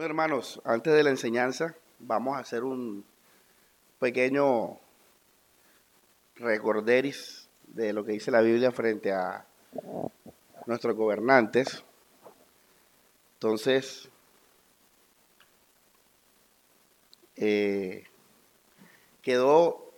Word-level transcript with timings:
Bueno, 0.00 0.12
hermanos, 0.12 0.62
antes 0.64 0.94
de 0.94 1.04
la 1.04 1.10
enseñanza, 1.10 1.74
vamos 1.98 2.34
a 2.34 2.38
hacer 2.38 2.64
un 2.64 3.04
pequeño 3.98 4.78
recorderis 6.36 7.50
de 7.66 7.92
lo 7.92 8.02
que 8.02 8.12
dice 8.12 8.30
la 8.30 8.40
Biblia 8.40 8.72
frente 8.72 9.12
a 9.12 9.44
nuestros 10.64 10.96
gobernantes. 10.96 11.84
Entonces, 13.34 14.08
eh, 17.36 18.04
quedó 19.20 19.92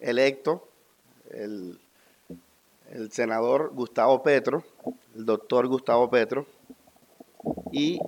electo 0.00 0.66
el, 1.28 1.78
el 2.90 3.12
senador 3.12 3.68
Gustavo 3.74 4.22
Petro, 4.22 4.64
el 5.14 5.26
doctor 5.26 5.68
Gustavo 5.68 6.08
Petro, 6.08 6.46
y 7.70 8.00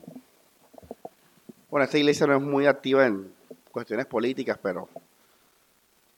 bueno, 1.75 1.87
esta 1.87 1.99
iglesia 1.99 2.29
no 2.29 2.37
es 2.37 2.41
muy 2.41 2.67
activa 2.67 3.05
en 3.05 3.35
cuestiones 3.73 4.07
políticas, 4.07 4.57
pero 4.63 4.89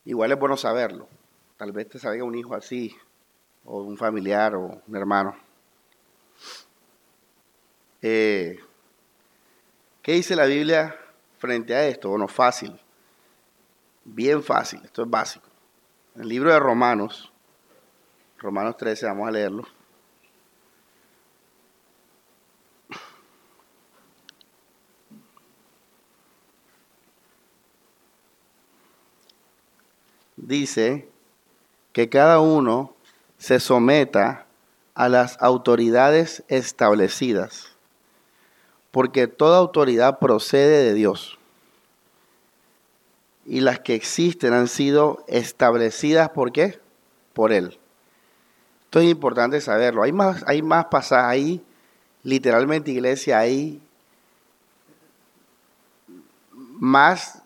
igual 0.04 0.30
es 0.30 0.38
bueno 0.38 0.54
saberlo. 0.54 1.08
Tal 1.56 1.72
vez 1.72 1.88
te 1.88 1.98
salga 1.98 2.22
un 2.24 2.34
hijo 2.34 2.54
así, 2.54 2.94
o 3.64 3.80
un 3.80 3.96
familiar, 3.96 4.54
o 4.54 4.82
un 4.86 4.94
hermano. 4.94 5.34
Eh, 8.02 8.58
¿Qué 10.02 10.12
dice 10.12 10.36
la 10.36 10.44
Biblia 10.44 10.94
frente 11.38 11.74
a 11.74 11.88
esto? 11.88 12.10
Bueno, 12.10 12.28
fácil, 12.28 12.78
bien 14.04 14.42
fácil, 14.42 14.82
esto 14.84 15.04
es 15.04 15.08
básico. 15.08 15.48
En 16.16 16.20
el 16.20 16.28
libro 16.28 16.52
de 16.52 16.58
Romanos, 16.60 17.32
Romanos 18.36 18.76
13, 18.76 19.06
vamos 19.06 19.26
a 19.26 19.30
leerlo. 19.30 19.75
Dice 30.36 31.08
que 31.92 32.08
cada 32.08 32.40
uno 32.40 32.94
se 33.38 33.60
someta 33.60 34.46
a 34.94 35.08
las 35.08 35.36
autoridades 35.40 36.42
establecidas, 36.48 37.68
porque 38.90 39.26
toda 39.26 39.58
autoridad 39.58 40.18
procede 40.18 40.84
de 40.84 40.94
Dios. 40.94 41.38
Y 43.44 43.60
las 43.60 43.80
que 43.80 43.94
existen 43.94 44.52
han 44.52 44.68
sido 44.68 45.24
establecidas 45.28 46.30
por 46.30 46.52
qué? 46.52 46.80
Por 47.32 47.52
Él. 47.52 47.78
Esto 48.84 49.00
es 49.00 49.06
importante 49.06 49.60
saberlo. 49.60 50.02
Hay 50.02 50.12
más, 50.12 50.42
hay 50.46 50.62
más 50.62 50.86
pasajes 50.86 51.30
ahí, 51.30 51.64
literalmente 52.22 52.90
iglesia, 52.90 53.38
hay 53.38 53.80
más 56.78 57.42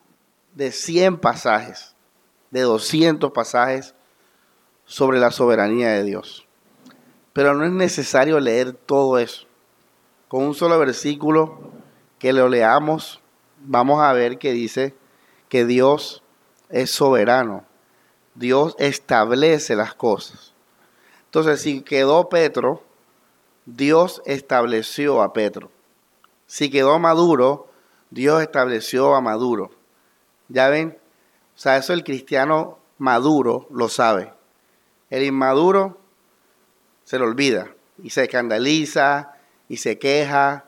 de 0.54 0.72
100 0.72 1.18
pasajes, 1.18 1.94
de 2.50 2.62
200 2.62 3.32
pasajes 3.32 3.94
sobre 4.84 5.18
la 5.18 5.30
soberanía 5.30 5.90
de 5.90 6.04
Dios. 6.04 6.46
Pero 7.32 7.54
no 7.54 7.64
es 7.64 7.70
necesario 7.70 8.40
leer 8.40 8.72
todo 8.72 9.18
eso. 9.18 9.46
Con 10.28 10.44
un 10.44 10.54
solo 10.54 10.78
versículo 10.78 11.60
que 12.18 12.32
lo 12.32 12.48
leamos, 12.48 13.20
vamos 13.60 14.02
a 14.02 14.12
ver 14.12 14.38
que 14.38 14.52
dice 14.52 14.94
que 15.48 15.64
Dios 15.64 16.22
es 16.68 16.90
soberano. 16.90 17.64
Dios 18.34 18.74
establece 18.78 19.76
las 19.76 19.94
cosas. 19.94 20.54
Entonces, 21.26 21.60
si 21.60 21.82
quedó 21.82 22.28
Petro, 22.28 22.82
Dios 23.66 24.22
estableció 24.24 25.22
a 25.22 25.32
Petro. 25.32 25.70
Si 26.46 26.70
quedó 26.70 26.98
Maduro, 26.98 27.68
Dios 28.10 28.42
estableció 28.42 29.14
a 29.14 29.20
Maduro. 29.20 29.70
¿Ya 30.48 30.68
ven? 30.68 30.99
O 31.60 31.62
sea, 31.62 31.76
eso 31.76 31.92
el 31.92 32.04
cristiano 32.04 32.78
maduro 32.96 33.66
lo 33.70 33.90
sabe. 33.90 34.32
El 35.10 35.24
inmaduro 35.24 36.00
se 37.04 37.18
lo 37.18 37.26
olvida 37.26 37.74
y 38.02 38.08
se 38.08 38.22
escandaliza 38.22 39.34
y 39.68 39.76
se 39.76 39.98
queja. 39.98 40.64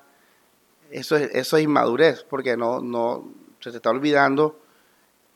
Eso 0.90 1.16
es, 1.16 1.30
eso 1.32 1.56
es 1.56 1.64
inmadurez, 1.64 2.24
porque 2.24 2.58
no, 2.58 2.82
no 2.82 3.26
se 3.60 3.70
está 3.70 3.88
olvidando 3.88 4.60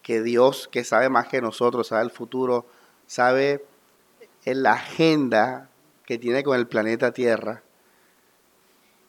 que 0.03 0.21
Dios, 0.21 0.69
que 0.71 0.85
sabe 0.85 1.09
más 1.09 1.27
que 1.29 1.41
nosotros, 1.41 1.87
sabe 1.87 2.05
el 2.05 2.11
futuro, 2.11 2.67
sabe 3.07 3.65
la 4.45 4.75
agenda 4.75 5.71
que 6.05 6.19
tiene 6.19 6.45
con 6.45 6.59
el 6.59 6.67
planeta 6.67 7.13
Tierra, 7.13 7.63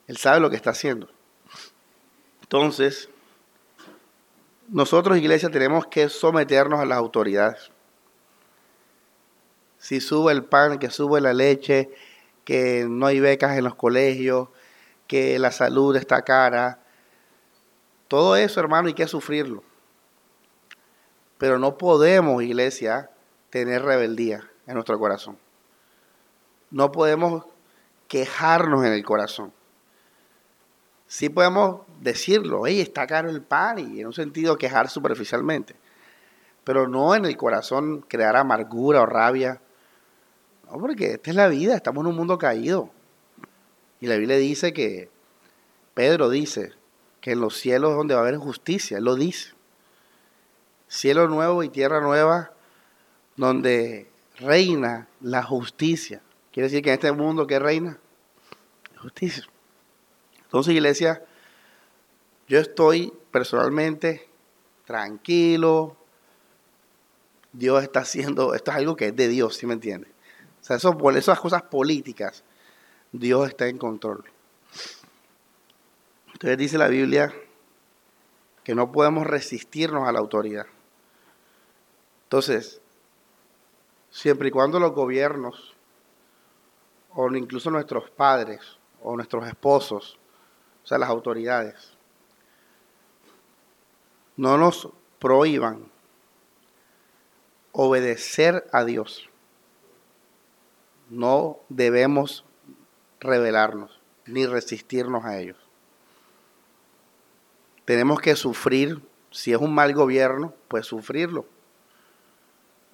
Él 0.07 0.15
sabe 0.15 0.39
lo 0.39 0.49
que 0.49 0.55
está 0.55 0.69
haciendo. 0.69 1.09
Entonces, 2.41 3.09
nosotros, 4.67 5.17
iglesia, 5.17 5.49
tenemos 5.49 5.87
que 5.87 6.09
someternos 6.09 6.79
a 6.79 6.85
las 6.85 6.97
autoridades. 6.97 7.71
Si 9.77 10.01
sube 10.01 10.31
el 10.31 10.43
pan, 10.43 10.79
que 10.79 10.89
sube 10.89 11.21
la 11.21 11.33
leche, 11.33 11.89
que 12.43 12.85
no 12.87 13.05
hay 13.05 13.19
becas 13.19 13.57
en 13.57 13.63
los 13.63 13.75
colegios, 13.75 14.49
que 15.07 15.39
la 15.39 15.51
salud 15.51 15.95
está 15.95 16.23
cara, 16.23 16.79
todo 18.07 18.35
eso, 18.35 18.59
hermano, 18.59 18.87
hay 18.87 18.93
que 18.93 19.07
sufrirlo. 19.07 19.63
Pero 21.37 21.59
no 21.59 21.77
podemos, 21.77 22.41
iglesia, 22.41 23.09
tener 23.49 23.83
rebeldía 23.83 24.49
en 24.65 24.75
nuestro 24.75 24.97
corazón. 24.97 25.37
No 26.71 26.91
podemos 26.91 27.45
quejarnos 28.07 28.85
en 28.85 28.93
el 28.93 29.03
corazón. 29.03 29.53
Sí 31.07 31.29
podemos 31.29 31.81
decirlo, 31.99 32.65
hey, 32.65 32.81
está 32.81 33.07
caro 33.07 33.29
el 33.29 33.41
pan 33.41 33.79
y 33.79 34.01
en 34.01 34.07
un 34.07 34.13
sentido 34.13 34.57
quejar 34.57 34.89
superficialmente, 34.89 35.75
pero 36.63 36.87
no 36.87 37.15
en 37.15 37.25
el 37.25 37.37
corazón 37.37 38.01
crear 38.07 38.35
amargura 38.35 39.01
o 39.01 39.05
rabia. 39.05 39.61
No, 40.65 40.77
porque 40.79 41.13
esta 41.13 41.29
es 41.29 41.35
la 41.35 41.47
vida, 41.47 41.75
estamos 41.75 42.03
en 42.03 42.07
un 42.07 42.15
mundo 42.15 42.37
caído. 42.37 42.91
Y 43.99 44.07
la 44.07 44.17
Biblia 44.17 44.37
dice 44.37 44.73
que, 44.73 45.09
Pedro 45.93 46.29
dice, 46.29 46.73
que 47.21 47.31
en 47.31 47.41
los 47.41 47.55
cielos 47.57 47.91
es 47.91 47.97
donde 47.97 48.13
va 48.13 48.21
a 48.21 48.23
haber 48.23 48.37
justicia, 48.37 48.97
él 48.97 49.05
lo 49.05 49.15
dice. 49.15 49.53
Cielo 50.87 51.27
nuevo 51.27 51.63
y 51.63 51.69
tierra 51.69 51.99
nueva, 51.99 52.51
donde 53.35 54.09
reina 54.39 55.07
la 55.21 55.43
justicia. 55.43 56.21
Quiere 56.51 56.69
decir 56.69 56.83
que 56.83 56.89
en 56.89 56.95
este 56.95 57.11
mundo 57.11 57.47
que 57.47 57.59
reina 57.59 57.97
justicia. 58.97 59.43
Entonces, 60.43 60.73
iglesia, 60.73 61.23
yo 62.47 62.59
estoy 62.59 63.13
personalmente 63.31 64.27
tranquilo. 64.85 65.97
Dios 67.51 67.83
está 67.83 68.01
haciendo, 68.01 68.53
esto 68.53 68.71
es 68.71 68.77
algo 68.77 68.95
que 68.95 69.07
es 69.07 69.15
de 69.15 69.27
Dios, 69.27 69.55
¿sí 69.55 69.65
me 69.65 69.73
entiende? 69.73 70.07
O 70.61 70.63
sea, 70.63 70.77
eso, 70.77 70.97
por 70.97 71.15
esas 71.17 71.39
cosas 71.39 71.63
políticas, 71.63 72.43
Dios 73.11 73.49
está 73.49 73.67
en 73.67 73.77
control. 73.77 74.23
Entonces 76.33 76.57
dice 76.57 76.77
la 76.77 76.87
Biblia 76.87 77.33
que 78.63 78.75
no 78.75 78.91
podemos 78.91 79.25
resistirnos 79.25 80.07
a 80.07 80.11
la 80.11 80.19
autoridad. 80.19 80.67
Entonces, 82.23 82.81
siempre 84.11 84.49
y 84.49 84.51
cuando 84.51 84.79
los 84.79 84.91
gobiernos, 84.91 85.73
o 87.13 87.33
incluso 87.35 87.71
nuestros 87.71 88.09
padres, 88.11 88.59
o 89.01 89.15
nuestros 89.15 89.47
esposos, 89.47 90.19
o 90.83 90.87
sea, 90.87 90.97
las 90.97 91.09
autoridades, 91.09 91.96
no 94.37 94.57
nos 94.57 94.89
prohíban 95.19 95.91
obedecer 97.71 98.65
a 98.71 98.85
Dios. 98.85 99.29
No 101.09 101.59
debemos 101.69 102.45
rebelarnos 103.19 103.99
ni 104.25 104.45
resistirnos 104.45 105.25
a 105.25 105.37
ellos. 105.39 105.57
Tenemos 107.85 108.19
que 108.19 108.35
sufrir, 108.35 109.01
si 109.31 109.53
es 109.53 109.59
un 109.59 109.73
mal 109.73 109.93
gobierno, 109.93 110.53
pues 110.67 110.85
sufrirlo 110.85 111.45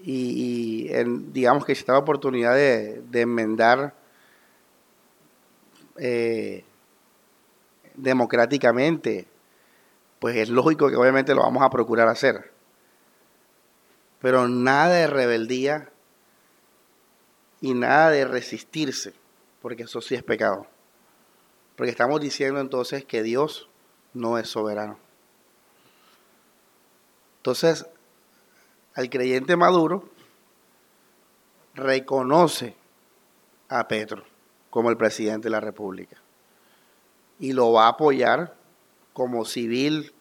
y, 0.06 0.90
digamos 1.31 1.66
que 1.66 1.75
si 1.75 1.80
está 1.80 1.94
la 1.94 2.00
oportunidad 2.00 2.56
de, 2.56 3.01
enmendar 3.13 3.94
eh, 5.98 6.66
democráticamente, 7.95 9.28
pues 10.24 10.38
es 10.38 10.48
lógico 10.48 10.90
que 10.90 10.96
obviamente 10.96 11.36
lo 11.36 11.42
vamos 11.42 11.64
a 11.64 11.70
procurar 11.70 12.08
hacer. 12.08 12.50
Pero 14.22 14.48
nada 14.48 14.88
de 14.88 15.08
rebeldía 15.08 15.90
y 17.60 17.74
nada 17.74 18.10
de 18.10 18.24
resistirse, 18.24 19.14
porque 19.62 19.84
eso 19.84 20.00
sí 20.00 20.16
es 20.16 20.24
pecado. 20.24 20.66
Porque 21.75 21.92
estamos 21.92 22.22
diciendo 22.22 22.62
entonces 22.62 23.04
que 23.04 23.22
Dios 23.22 23.68
no 24.14 24.38
es 24.38 24.48
soberano. 24.48 24.98
Entonces, 27.40 27.86
al 28.96 29.10
creyente 29.10 29.58
maduro, 29.58 30.08
reconoce 31.74 32.78
a 33.68 33.90
Petro 33.90 34.24
como 34.69 34.90
el 34.90 34.96
presidente 34.96 35.48
de 35.48 35.52
la 35.52 35.60
República 35.60 36.16
y 37.40 37.52
lo 37.52 37.74
va 37.74 37.88
a 37.88 37.90
apoyar 37.90 38.62
como 39.13 39.45
civil 39.45 40.13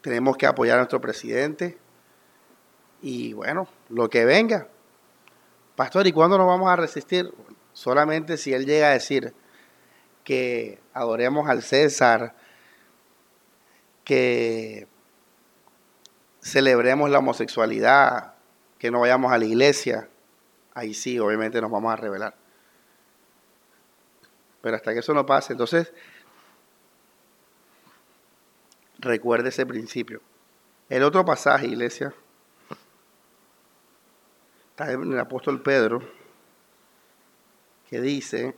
tenemos 0.00 0.36
que 0.36 0.46
apoyar 0.46 0.76
a 0.76 0.80
nuestro 0.80 1.00
presidente 1.00 1.78
y 3.02 3.32
bueno, 3.32 3.68
lo 3.88 4.08
que 4.10 4.24
venga. 4.24 4.68
Pastor, 5.76 6.06
¿y 6.06 6.12
cuándo 6.12 6.36
nos 6.36 6.46
vamos 6.46 6.70
a 6.70 6.76
resistir? 6.76 7.32
Solamente 7.72 8.36
si 8.36 8.52
él 8.52 8.66
llega 8.66 8.88
a 8.88 8.92
decir 8.92 9.34
que 10.24 10.80
adoremos 10.92 11.48
al 11.48 11.62
César, 11.62 12.34
que 14.04 14.86
celebremos 16.40 17.10
la 17.10 17.18
homosexualidad, 17.18 18.34
que 18.78 18.90
no 18.90 19.00
vayamos 19.00 19.32
a 19.32 19.38
la 19.38 19.44
iglesia, 19.44 20.08
ahí 20.74 20.94
sí, 20.94 21.18
obviamente 21.18 21.60
nos 21.60 21.70
vamos 21.70 21.92
a 21.92 21.96
revelar. 21.96 22.34
Pero 24.60 24.76
hasta 24.76 24.92
que 24.92 25.00
eso 25.00 25.14
no 25.14 25.24
pase, 25.24 25.52
entonces 25.52 25.92
recuerde 29.00 29.48
ese 29.48 29.66
principio. 29.66 30.20
El 30.88 31.02
otro 31.02 31.24
pasaje, 31.24 31.66
iglesia, 31.66 32.14
está 34.70 34.92
en 34.92 35.12
el 35.12 35.18
apóstol 35.18 35.62
Pedro, 35.62 36.02
que 37.88 38.00
dice 38.00 38.54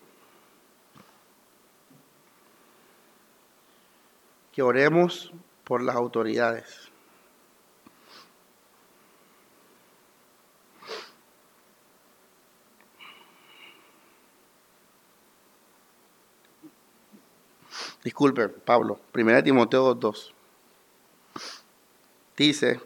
que 4.52 4.62
oremos 4.62 5.32
por 5.64 5.82
las 5.82 5.96
autoridades. 5.96 6.91
Disculpe, 18.02 18.48
Pablo, 18.48 18.98
1 19.14 19.44
Timoteo 19.44 19.94
2. 19.94 20.34
Dice, 22.36 22.80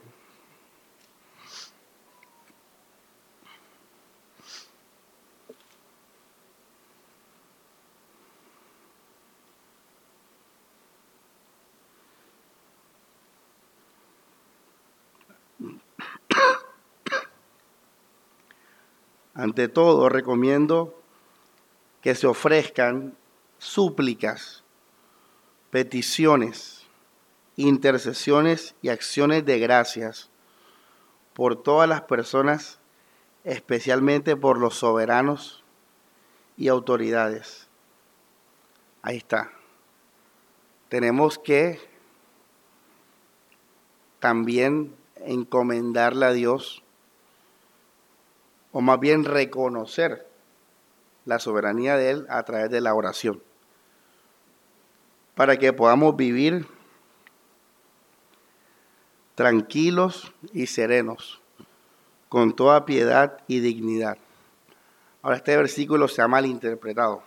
Ante 19.34 19.68
todo, 19.68 20.08
recomiendo 20.08 20.98
que 22.00 22.14
se 22.14 22.26
ofrezcan 22.26 23.14
súplicas 23.58 24.65
peticiones, 25.76 26.86
intercesiones 27.56 28.74
y 28.80 28.88
acciones 28.88 29.44
de 29.44 29.58
gracias 29.58 30.30
por 31.34 31.62
todas 31.62 31.86
las 31.86 32.00
personas, 32.00 32.78
especialmente 33.44 34.36
por 34.36 34.56
los 34.56 34.76
soberanos 34.76 35.64
y 36.56 36.68
autoridades. 36.68 37.68
Ahí 39.02 39.18
está. 39.18 39.52
Tenemos 40.88 41.38
que 41.38 41.78
también 44.18 44.96
encomendarle 45.16 46.24
a 46.24 46.32
Dios, 46.32 46.82
o 48.72 48.80
más 48.80 48.98
bien 48.98 49.26
reconocer 49.26 50.26
la 51.26 51.38
soberanía 51.38 51.98
de 51.98 52.12
Él 52.12 52.26
a 52.30 52.42
través 52.44 52.70
de 52.70 52.80
la 52.80 52.94
oración 52.94 53.42
para 55.36 55.58
que 55.58 55.72
podamos 55.74 56.16
vivir 56.16 56.66
tranquilos 59.34 60.32
y 60.54 60.66
serenos, 60.66 61.42
con 62.30 62.56
toda 62.56 62.86
piedad 62.86 63.38
y 63.46 63.60
dignidad. 63.60 64.16
Ahora 65.20 65.36
este 65.36 65.54
versículo 65.54 66.08
se 66.08 66.22
ha 66.22 66.28
malinterpretado. 66.28 67.22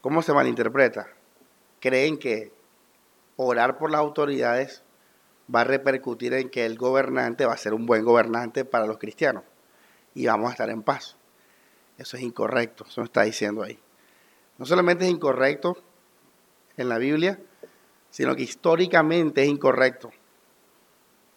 ¿Cómo 0.00 0.22
se 0.22 0.32
malinterpreta? 0.32 1.08
Creen 1.80 2.18
que 2.18 2.52
orar 3.34 3.78
por 3.78 3.90
las 3.90 4.00
autoridades 4.00 4.84
va 5.52 5.62
a 5.62 5.64
repercutir 5.64 6.34
en 6.34 6.50
que 6.50 6.64
el 6.64 6.78
gobernante 6.78 7.46
va 7.46 7.54
a 7.54 7.58
ser 7.58 7.74
un 7.74 7.84
buen 7.84 8.04
gobernante 8.04 8.64
para 8.64 8.86
los 8.86 8.98
cristianos 8.98 9.42
y 10.14 10.26
vamos 10.26 10.50
a 10.50 10.52
estar 10.52 10.70
en 10.70 10.84
paz. 10.84 11.16
Eso 11.98 12.16
es 12.16 12.22
incorrecto, 12.22 12.84
eso 12.88 13.02
está 13.02 13.22
diciendo 13.22 13.64
ahí. 13.64 13.80
No 14.56 14.66
solamente 14.66 15.04
es 15.04 15.10
incorrecto, 15.10 15.82
en 16.76 16.88
la 16.88 16.98
Biblia, 16.98 17.38
sino 18.10 18.36
que 18.36 18.42
históricamente 18.42 19.42
es 19.42 19.48
incorrecto. 19.48 20.10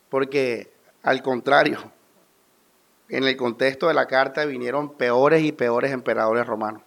Porque 0.10 0.72
al 1.04 1.22
contrario, 1.22 1.92
en 3.10 3.24
el 3.24 3.38
contexto 3.38 3.88
de 3.88 3.94
la 3.94 4.08
carta 4.08 4.46
vinieron 4.46 4.94
peores 4.94 5.44
y 5.44 5.52
peores 5.52 5.92
emperadores 5.92 6.48
romanos. 6.48 6.82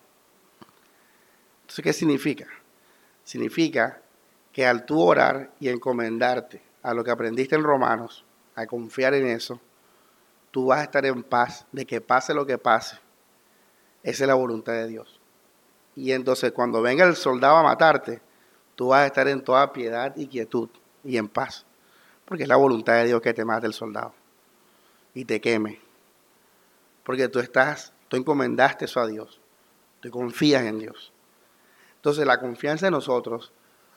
Entonces, 1.62 1.83
¿qué 1.83 1.93
significa? 1.93 2.47
Significa 3.25 4.00
que 4.53 4.67
al 4.67 4.87
tú 4.87 5.01
orar 5.01 5.53
y 5.61 5.69
encomendarte 5.69 6.62
a 6.83 6.94
lo 6.94 7.05
que 7.05 7.11
aprendiste 7.11 7.55
en 7.55 7.62
Romanos, 7.62 8.25
a 8.55 8.67
confiar 8.67 9.15
en 9.15 9.29
eso, 9.29 9.61
tú 10.51 10.67
vas 10.67 10.81
a 10.81 10.85
estar 10.85 11.05
en 11.06 11.23
paz 11.23 11.67
de 11.71 11.87
que 11.87 12.01
pase 12.01 12.35
lo 12.35 12.47
que 12.47 12.59
pase. 12.59 12.99
Esa 14.03 14.25
es 14.25 14.29
la 14.29 14.35
voluntad 14.35 14.73
de 14.73 14.89
Dios. 14.89 15.21
Y 15.94 16.12
entonces 16.12 16.53
cuando 16.53 16.81
venga 16.83 17.05
el 17.05 17.17
soldado 17.17 17.56
a 17.56 17.62
matarte, 17.62 18.21
tú 18.79 18.87
vas 18.87 19.01
a 19.01 19.07
estar 19.07 19.27
en 19.27 19.43
toda 19.43 19.73
piedad 19.73 20.15
y 20.15 20.29
quietud 20.29 20.69
y 21.03 21.17
en 21.17 21.27
paz. 21.27 21.67
Porque 22.25 22.45
es 22.45 22.49
la 22.49 22.55
voluntad 22.55 22.95
de 22.95 23.07
Dios 23.07 23.21
que 23.21 23.35
te 23.35 23.45
mate 23.45 23.67
el 23.67 23.73
soldado 23.73 24.15
y 25.15 25.25
te 25.25 25.41
queme. 25.41 25.81
Porque 27.03 27.27
tú 27.27 27.41
estás, 27.41 27.93
tú 28.07 28.17
encomendaste 28.17 28.85
eso 28.85 29.01
a 29.01 29.09
Dios. 29.09 29.41
Tú 29.99 30.11
confías 30.11 30.63
en 30.63 30.79
Dios. 30.79 31.13
Entonces 31.97 32.25
la 32.25 32.39
confianza 32.39 32.87
en 32.87 32.93
nosotros 32.93 33.53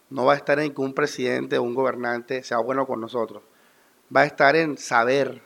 no 0.09 0.25
va 0.25 0.33
a 0.33 0.37
estar 0.37 0.59
en 0.59 0.73
que 0.73 0.81
un 0.81 0.95
presidente 0.95 1.59
o 1.59 1.61
un 1.61 1.75
gobernante 1.75 2.41
sea 2.41 2.57
bueno 2.57 2.87
con 2.87 2.99
nosotros. 2.99 3.43
Va 4.13 4.21
a 4.21 4.25
estar 4.25 4.55
en 4.55 4.79
saber 4.79 5.43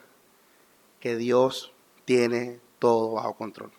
que 1.01 1.17
Dios 1.17 1.73
tiene 2.05 2.61
todo 2.79 3.15
bajo 3.15 3.33
control. 3.33 3.73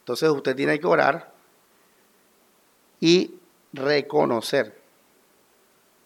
Entonces 0.00 0.28
usted 0.28 0.56
tiene 0.56 0.80
que 0.80 0.86
orar 0.88 1.32
y 2.98 3.35
reconocer 3.76 4.80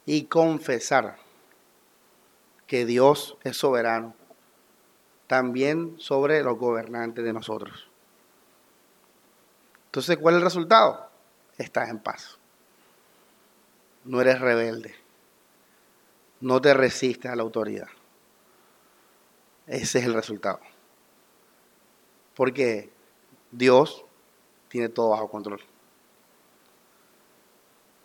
y 0.07 0.25
confesar 0.25 1.19
que 2.67 2.85
Dios 2.85 3.37
es 3.43 3.57
soberano, 3.57 4.15
también 5.27 5.99
sobre 5.99 6.43
los 6.43 6.59
gobernantes 6.59 7.25
de 7.25 7.33
nosotros. 7.33 7.89
Entonces, 9.87 10.19
¿cuál 10.19 10.35
es 10.35 10.39
el 10.39 10.45
resultado? 10.45 11.09
Estás 11.59 11.89
en 11.89 11.99
paz. 11.99 12.39
No 14.05 14.21
eres 14.21 14.41
rebelde. 14.41 14.95
No 16.41 16.61
te 16.61 16.75
resistes 16.75 17.31
a 17.31 17.37
la 17.37 17.43
autoridad. 17.43 17.89
Ese 19.67 19.99
es 19.99 20.05
el 20.05 20.15
resultado. 20.15 20.61
Porque 22.35 22.91
Dios 23.51 24.05
tiene 24.69 24.89
todo 24.89 25.11
bajo 25.11 25.29
control. 25.29 25.61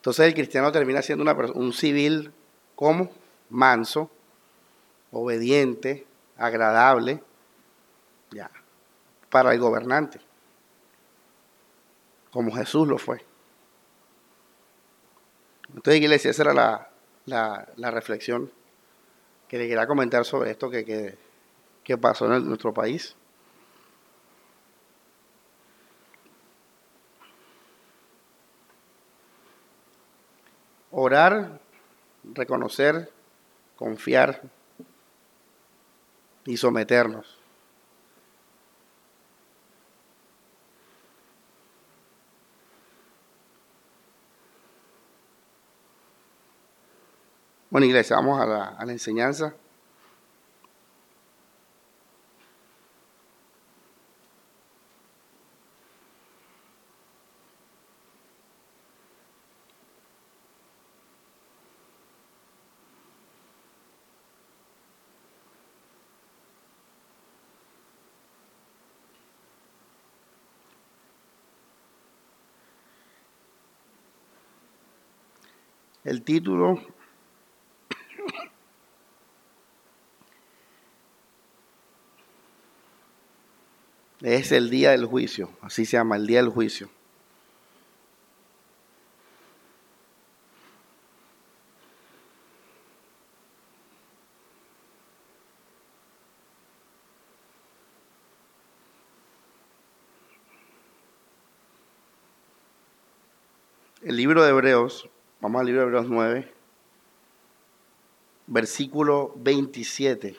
Entonces 0.06 0.28
el 0.28 0.36
cristiano 0.36 0.72
termina 0.72 1.02
siendo 1.02 1.24
una 1.24 1.34
un 1.34 1.74
civil 1.74 2.32
como 2.76 3.10
manso, 3.50 4.12
obediente, 5.12 6.06
agradable, 6.38 7.24
ya, 8.30 8.52
para 9.32 9.52
el 9.52 9.60
gobernante, 9.60 10.22
como 12.30 12.52
Jesús 12.52 12.88
lo 12.88 13.00
fue. 13.00 13.26
Entonces, 15.70 16.00
iglesia, 16.00 16.30
esa 16.30 16.44
era 16.44 16.92
la, 17.26 17.90
reflexión 17.90 18.52
que 19.48 19.58
le 19.58 19.68
quería 19.68 19.88
comentar 19.88 20.24
sobre 20.24 20.52
esto 20.52 20.70
que, 20.70 21.18
que 21.84 21.98
pasó 21.98 22.32
en 22.32 22.48
nuestro 22.48 22.76
país. 22.76 23.16
Orar, 31.06 31.60
reconocer, 32.34 33.12
confiar 33.76 34.42
y 36.46 36.58
someternos. 36.58 37.38
Bueno, 47.70 47.86
iglesia, 47.86 48.16
vamos 48.16 48.42
a 48.42 48.48
la, 48.48 48.64
a 48.70 48.84
la 48.84 48.92
enseñanza. 48.92 49.54
El 76.06 76.22
título 76.22 76.80
es 84.22 84.52
el 84.52 84.70
día 84.70 84.92
del 84.92 85.06
juicio, 85.06 85.50
así 85.62 85.84
se 85.84 85.98
llama, 85.98 86.16
el 86.16 86.28
día 86.28 86.44
del 86.44 86.52
juicio. 86.52 86.92
El 104.04 104.18
libro 104.18 104.44
de 104.44 104.52
Hebreos, 104.52 105.10
vamos 105.42 105.60
al 105.60 105.66
libro 105.66 105.82
de 105.82 105.88
Hebreos 105.88 106.08
9, 106.10 106.54
versículo 108.48 109.34
27. 109.38 110.38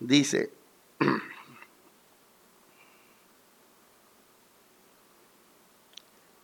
Dice, 0.00 0.52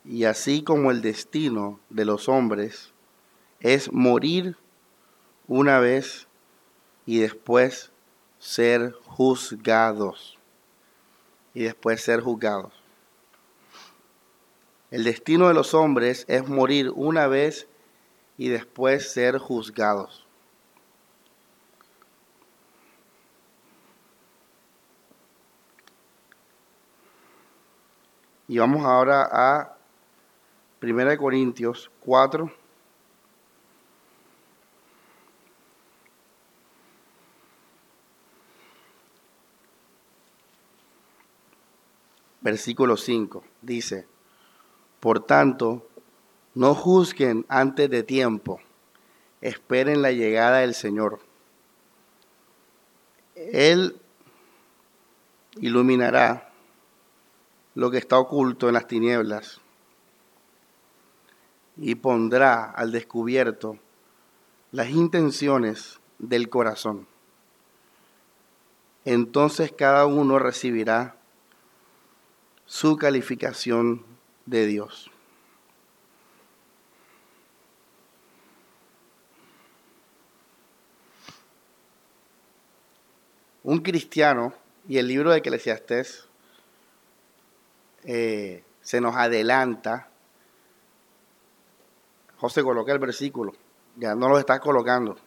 y 0.04 0.24
así 0.24 0.62
como 0.64 0.90
el 0.90 1.02
destino 1.02 1.78
de 1.90 2.04
los 2.04 2.28
hombres 2.28 2.92
es 3.60 3.92
morir 3.92 4.56
una 5.46 5.78
vez 5.78 6.26
y 7.04 7.18
después 7.18 7.92
ser 8.38 8.92
juzgados 9.04 10.39
y 11.54 11.62
después 11.64 12.02
ser 12.02 12.20
juzgados. 12.20 12.72
El 14.90 15.04
destino 15.04 15.48
de 15.48 15.54
los 15.54 15.74
hombres 15.74 16.24
es 16.28 16.48
morir 16.48 16.90
una 16.94 17.26
vez 17.28 17.68
y 18.36 18.48
después 18.48 19.12
ser 19.12 19.38
juzgados. 19.38 20.26
Y 28.48 28.58
vamos 28.58 28.84
ahora 28.84 29.28
a 29.30 29.76
1 30.82 31.16
Corintios 31.18 31.88
4. 32.00 32.59
Versículo 42.40 42.96
5, 42.96 43.44
dice, 43.62 44.06
por 45.00 45.24
tanto, 45.24 45.86
no 46.54 46.74
juzguen 46.74 47.46
antes 47.48 47.88
de 47.90 48.02
tiempo, 48.02 48.60
esperen 49.40 50.02
la 50.02 50.12
llegada 50.12 50.58
del 50.58 50.74
Señor. 50.74 51.20
Él 53.34 53.96
iluminará 55.56 56.52
lo 57.74 57.90
que 57.90 57.98
está 57.98 58.18
oculto 58.18 58.68
en 58.68 58.74
las 58.74 58.86
tinieblas 58.86 59.60
y 61.76 61.94
pondrá 61.94 62.64
al 62.64 62.92
descubierto 62.92 63.78
las 64.72 64.90
intenciones 64.90 66.00
del 66.18 66.50
corazón. 66.50 67.06
Entonces 69.04 69.72
cada 69.72 70.04
uno 70.06 70.38
recibirá 70.38 71.16
su 72.70 72.96
calificación 72.96 74.06
de 74.46 74.64
Dios. 74.64 75.10
Un 83.64 83.80
cristiano, 83.80 84.54
y 84.88 84.98
el 84.98 85.08
libro 85.08 85.32
de 85.32 85.38
Eclesiastés 85.38 86.28
eh, 88.04 88.62
se 88.82 89.00
nos 89.00 89.16
adelanta. 89.16 90.08
José 92.36 92.62
coloca 92.62 92.92
el 92.92 93.00
versículo, 93.00 93.52
ya 93.96 94.14
no 94.14 94.28
lo 94.28 94.38
está 94.38 94.60
colocando. 94.60 95.18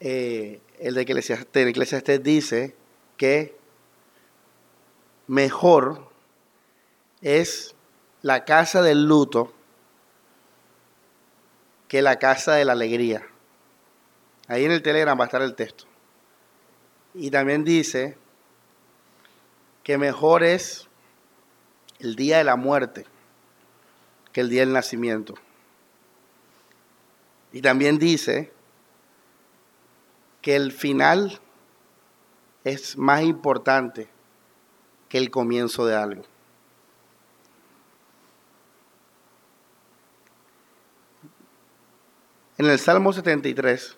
Eh, 0.00 0.62
el 0.78 0.94
de 0.94 1.02
Eclesiastés, 1.02 1.66
Eclesiastés 1.66 2.22
dice 2.22 2.74
que 3.18 3.65
mejor 5.26 6.10
es 7.20 7.74
la 8.22 8.44
casa 8.44 8.82
del 8.82 9.06
luto 9.06 9.52
que 11.88 12.02
la 12.02 12.16
casa 12.16 12.54
de 12.54 12.64
la 12.64 12.72
alegría. 12.72 13.26
Ahí 14.48 14.64
en 14.64 14.72
el 14.72 14.82
Telegram 14.82 15.18
va 15.18 15.24
a 15.24 15.26
estar 15.26 15.42
el 15.42 15.54
texto. 15.54 15.84
Y 17.14 17.30
también 17.30 17.64
dice 17.64 18.16
que 19.82 19.98
mejor 19.98 20.42
es 20.44 20.88
el 21.98 22.16
día 22.16 22.38
de 22.38 22.44
la 22.44 22.56
muerte 22.56 23.06
que 24.32 24.40
el 24.42 24.50
día 24.50 24.60
del 24.60 24.72
nacimiento. 24.72 25.34
Y 27.52 27.62
también 27.62 27.98
dice 27.98 28.52
que 30.42 30.56
el 30.56 30.72
final 30.72 31.40
es 32.64 32.98
más 32.98 33.22
importante 33.22 34.08
que 35.08 35.18
el 35.18 35.30
comienzo 35.30 35.86
de 35.86 35.94
algo. 35.94 36.22
En 42.58 42.66
el 42.66 42.78
Salmo 42.78 43.12
73, 43.12 43.96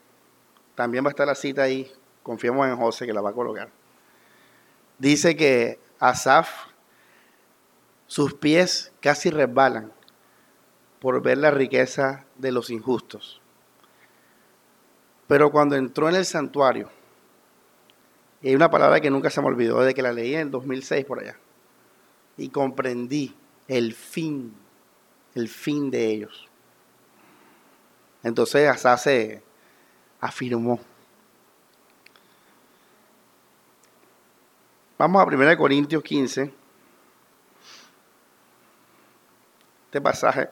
también 0.75 1.05
va 1.05 1.09
a 1.09 1.11
estar 1.11 1.27
la 1.27 1.37
cita 1.37 1.63
ahí, 1.63 1.91
confiamos 2.23 2.67
en 2.67 2.77
José 2.77 3.07
que 3.07 3.13
la 3.13 3.21
va 3.21 3.31
a 3.31 3.35
colocar. 3.35 3.71
Dice 4.99 5.37
que 5.37 5.79
Asaf, 6.01 6.67
sus 8.09 8.35
pies 8.35 8.93
casi 9.01 9.31
resbalan 9.31 9.93
por 10.99 11.23
ver 11.23 11.39
la 11.39 11.53
riqueza 11.53 12.25
de 12.37 12.51
los 12.51 12.71
injustos. 12.71 13.41
Pero 15.29 15.53
cuando 15.53 15.77
entró 15.77 16.09
en 16.09 16.17
el 16.17 16.25
santuario, 16.25 16.91
y 18.41 18.49
hay 18.49 18.55
una 18.55 18.71
palabra 18.71 19.01
que 19.01 19.11
nunca 19.11 19.31
se 19.31 19.41
me 19.41 19.49
olvidó 19.49 19.81
desde 19.81 19.95
que 19.95 20.03
la 20.03 20.13
leí 20.13 20.35
en 20.35 20.51
2006 20.51 21.05
por 21.05 21.21
allá. 21.21 21.37
Y 22.37 22.51
comprendí 22.51 23.35
el 23.67 23.95
fin, 23.95 24.55
el 25.35 25.49
fin 25.49 25.91
de 25.91 26.07
ellos. 26.07 26.49
Entonces 28.23 28.69
hasta 28.69 28.97
se 28.97 29.43
afirmó. 30.21 30.79
Vamos 34.99 35.23
a 35.23 35.25
1 35.25 35.57
Corintios 35.57 36.03
15. 36.03 36.53
Este 39.87 40.01
pasaje 40.01 40.51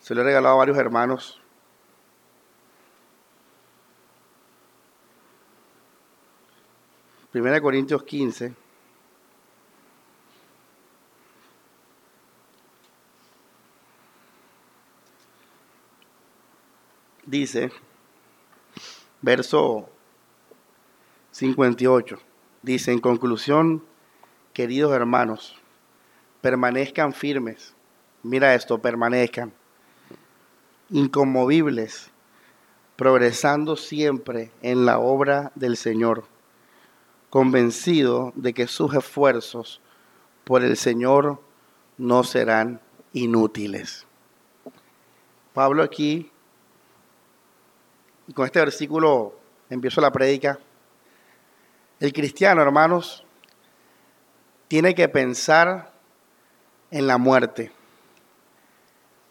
se 0.00 0.14
lo 0.14 0.22
he 0.22 0.24
regalado 0.24 0.54
a 0.54 0.58
varios 0.58 0.78
hermanos 0.78 1.40
Primera 7.38 7.60
Corintios 7.60 8.02
15. 8.02 8.52
Dice, 17.24 17.70
verso 19.22 19.88
58, 21.30 22.18
dice, 22.62 22.90
en 22.90 22.98
conclusión, 22.98 23.84
queridos 24.52 24.92
hermanos, 24.92 25.56
permanezcan 26.40 27.12
firmes. 27.12 27.76
Mira 28.24 28.56
esto, 28.56 28.78
permanezcan 28.78 29.52
inconmovibles, 30.90 32.10
progresando 32.96 33.76
siempre 33.76 34.50
en 34.60 34.84
la 34.84 34.98
obra 34.98 35.52
del 35.54 35.76
Señor 35.76 36.24
convencido 37.30 38.32
de 38.34 38.52
que 38.52 38.66
sus 38.66 38.94
esfuerzos 38.94 39.80
por 40.44 40.64
el 40.64 40.76
Señor 40.76 41.40
no 41.96 42.24
serán 42.24 42.80
inútiles. 43.12 44.06
Pablo 45.52 45.82
aquí, 45.82 46.30
con 48.34 48.46
este 48.46 48.60
versículo 48.60 49.34
empiezo 49.68 50.00
la 50.00 50.12
prédica, 50.12 50.58
el 52.00 52.12
cristiano, 52.12 52.62
hermanos, 52.62 53.24
tiene 54.68 54.94
que 54.94 55.08
pensar 55.08 55.92
en 56.90 57.06
la 57.06 57.18
muerte. 57.18 57.72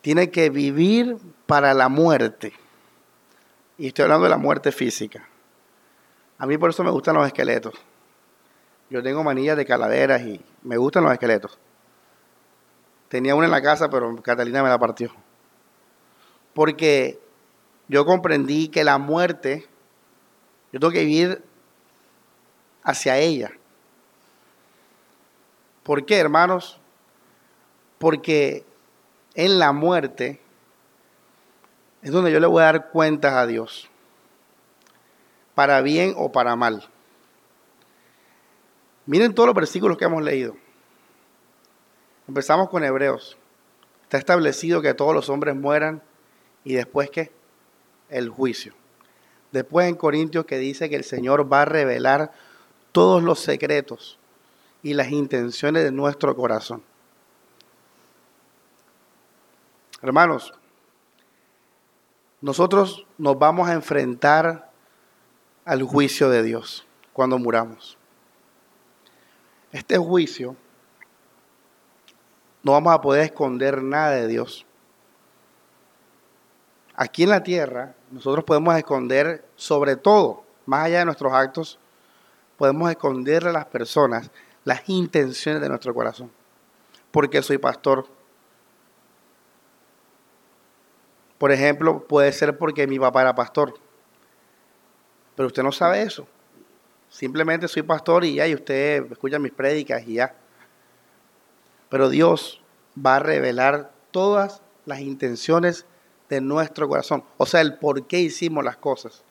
Tiene 0.02 0.32
que 0.32 0.50
vivir 0.50 1.18
para 1.46 1.74
la 1.74 1.90
muerte. 1.90 2.54
Y 3.78 3.88
estoy 3.88 4.04
hablando 4.04 4.26
de 4.26 4.32
la 4.32 4.38
muerte 4.38 4.72
física. 4.72 5.28
A 6.38 6.46
mí 6.46 6.58
por 6.58 6.70
eso 6.70 6.84
me 6.84 6.92
gustan 6.92 7.16
los 7.16 7.26
esqueletos. 7.26 7.74
Yo 8.90 9.04
tengo 9.04 9.24
manillas 9.24 9.58
de 9.58 9.66
calaveras 9.66 10.22
y 10.22 10.42
me 10.64 10.78
gustan 10.78 11.04
los 11.04 11.14
esqueletos. 11.14 11.58
Tenía 13.10 13.36
una 13.36 13.46
en 13.46 13.52
la 13.52 13.62
casa, 13.62 13.90
pero 13.90 14.16
Catalina 14.22 14.64
me 14.64 14.70
la 14.70 14.78
partió. 14.78 15.12
Porque 16.54 17.20
yo 17.88 18.06
comprendí 18.06 18.68
que 18.68 18.84
la 18.84 18.98
muerte, 18.98 19.68
yo 20.72 20.80
tengo 20.80 20.92
que 20.92 21.06
vivir 21.06 21.44
hacia 22.84 23.18
ella. 23.18 23.52
¿Por 25.84 26.06
qué, 26.06 26.18
hermanos? 26.18 26.80
Porque 27.98 28.66
en 29.36 29.60
la 29.60 29.72
muerte 29.72 30.42
es 32.02 32.12
donde 32.12 32.32
yo 32.32 32.40
le 32.40 32.48
voy 32.48 32.62
a 32.62 32.66
dar 32.66 32.90
cuentas 32.90 33.34
a 33.34 33.46
Dios, 33.46 33.90
para 35.58 35.82
bien 35.82 36.14
o 36.16 36.32
para 36.32 36.56
mal. 36.56 36.88
Miren 39.08 39.34
todos 39.34 39.48
los 39.48 39.56
versículos 39.56 39.98
que 39.98 40.06
hemos 40.06 40.22
leído. 40.22 40.56
Empezamos 42.28 42.70
con 42.70 42.84
Hebreos. 42.84 43.40
Está 44.04 44.20
establecido 44.20 44.84
que 44.84 44.94
todos 44.94 45.16
los 45.16 45.30
hombres 45.30 45.56
mueran 45.56 46.04
y 46.64 46.76
después 46.76 47.10
que 47.10 47.32
el 48.10 48.30
juicio. 48.30 48.76
Después 49.52 49.90
en 49.90 49.96
Corintios 49.96 50.46
que 50.46 50.60
dice 50.60 50.92
que 50.92 50.96
el 50.96 51.04
Señor 51.04 51.52
va 51.52 51.64
a 51.64 51.66
revelar 51.66 52.32
todos 52.92 53.24
los 53.24 53.40
secretos 53.40 54.20
y 54.84 54.94
las 54.94 55.10
intenciones 55.10 55.84
de 55.84 55.92
nuestro 55.92 56.36
corazón. 56.36 56.84
Hermanos, 60.04 60.54
nosotros 62.42 63.08
nos 63.18 63.40
vamos 63.40 63.68
a 63.68 63.74
enfrentar 63.74 64.67
al 65.68 65.84
juicio 65.84 66.30
de 66.30 66.44
Dios 66.44 66.88
cuando 67.12 67.38
muramos. 67.38 67.98
Este 69.74 69.98
juicio 69.98 70.56
no 72.64 72.72
vamos 72.72 72.94
a 72.94 73.02
poder 73.02 73.24
esconder 73.24 73.84
nada 73.84 74.12
de 74.12 74.28
Dios. 74.28 74.66
Aquí 76.96 77.24
en 77.24 77.32
la 77.32 77.44
tierra 77.44 77.96
nosotros 78.12 78.46
podemos 78.46 78.78
esconder 78.78 79.46
sobre 79.58 79.98
todo, 79.98 80.46
más 80.66 80.86
allá 80.86 81.00
de 81.00 81.06
nuestros 81.06 81.34
actos, 81.34 81.80
podemos 82.56 82.90
esconderle 82.90 83.50
a 83.50 83.54
las 83.54 83.66
personas 83.66 84.32
las 84.64 84.88
intenciones 84.88 85.62
de 85.62 85.68
nuestro 85.68 85.94
corazón. 85.94 86.32
Porque 87.12 87.42
soy 87.42 87.58
pastor. 87.58 88.08
Por 91.38 91.52
ejemplo, 91.52 92.08
puede 92.08 92.32
ser 92.32 92.58
porque 92.58 92.88
mi 92.88 92.98
papá 93.00 93.22
era 93.22 93.36
pastor. 93.36 93.74
Pero 95.38 95.48
usted 95.48 95.62
no 95.64 95.72
sabe 95.72 96.02
eso. 96.02 96.28
Simplemente 97.10 97.68
soy 97.68 97.84
pastor 97.84 98.26
y 98.26 98.36
ya, 98.36 98.48
y 98.48 98.56
usted 98.56 99.10
escucha 99.12 99.38
mis 99.38 99.54
prédicas 99.54 100.06
y 100.06 100.16
ya. 100.16 100.36
Pero 101.90 102.10
Dios 102.10 102.62
va 102.98 103.18
a 103.18 103.20
revelar 103.20 103.92
todas 104.12 104.62
las 104.86 105.00
intenciones 105.00 105.86
de 106.28 106.42
nuestro 106.42 106.90
corazón. 106.90 107.24
O 107.38 107.46
sea, 107.46 107.62
el 107.62 107.78
por 107.78 108.08
qué 108.08 108.20
hicimos 108.20 108.66
las 108.66 108.78
cosas. 108.78 109.24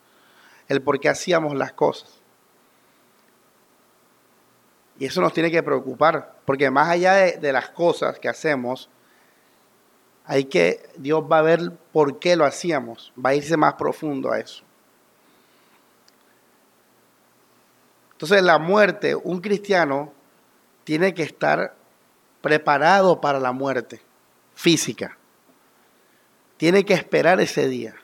El 0.69 0.81
por 0.81 1.01
qué 1.01 1.09
hacíamos 1.09 1.57
las 1.57 1.73
cosas. 1.73 2.21
Y 4.99 5.07
eso 5.07 5.21
nos 5.21 5.33
tiene 5.33 5.51
que 5.51 5.63
preocupar, 5.63 6.37
porque 6.45 6.71
más 6.71 6.89
allá 6.89 7.15
de, 7.15 7.53
las 7.53 7.69
cosas 7.71 8.19
que 8.21 8.29
hacemos, 8.29 8.89
hay 10.25 10.45
que, 10.45 10.89
Dios 10.97 11.23
va 11.31 11.41
a 11.41 11.43
ver 11.43 11.73
por 11.93 12.21
qué 12.21 12.37
lo 12.37 12.45
hacíamos, 12.47 13.13
va 13.23 13.31
a 13.31 13.35
irse 13.35 13.57
más 13.57 13.75
profundo 13.75 14.31
a 14.31 14.39
eso. 14.39 14.63
Entonces 18.17 18.43
la 18.43 18.59
muerte, 18.59 19.15
un 19.15 19.43
cristiano 19.43 20.11
tiene 20.85 21.13
que 21.13 21.23
estar 21.23 21.77
preparado 22.41 23.21
para 23.21 23.39
la 23.39 23.53
muerte 23.53 24.01
física. 24.55 25.19
Tiene 26.57 26.87
que 26.87 26.95
esperar 26.95 27.43
ese 27.43 27.69
día. 27.69 27.95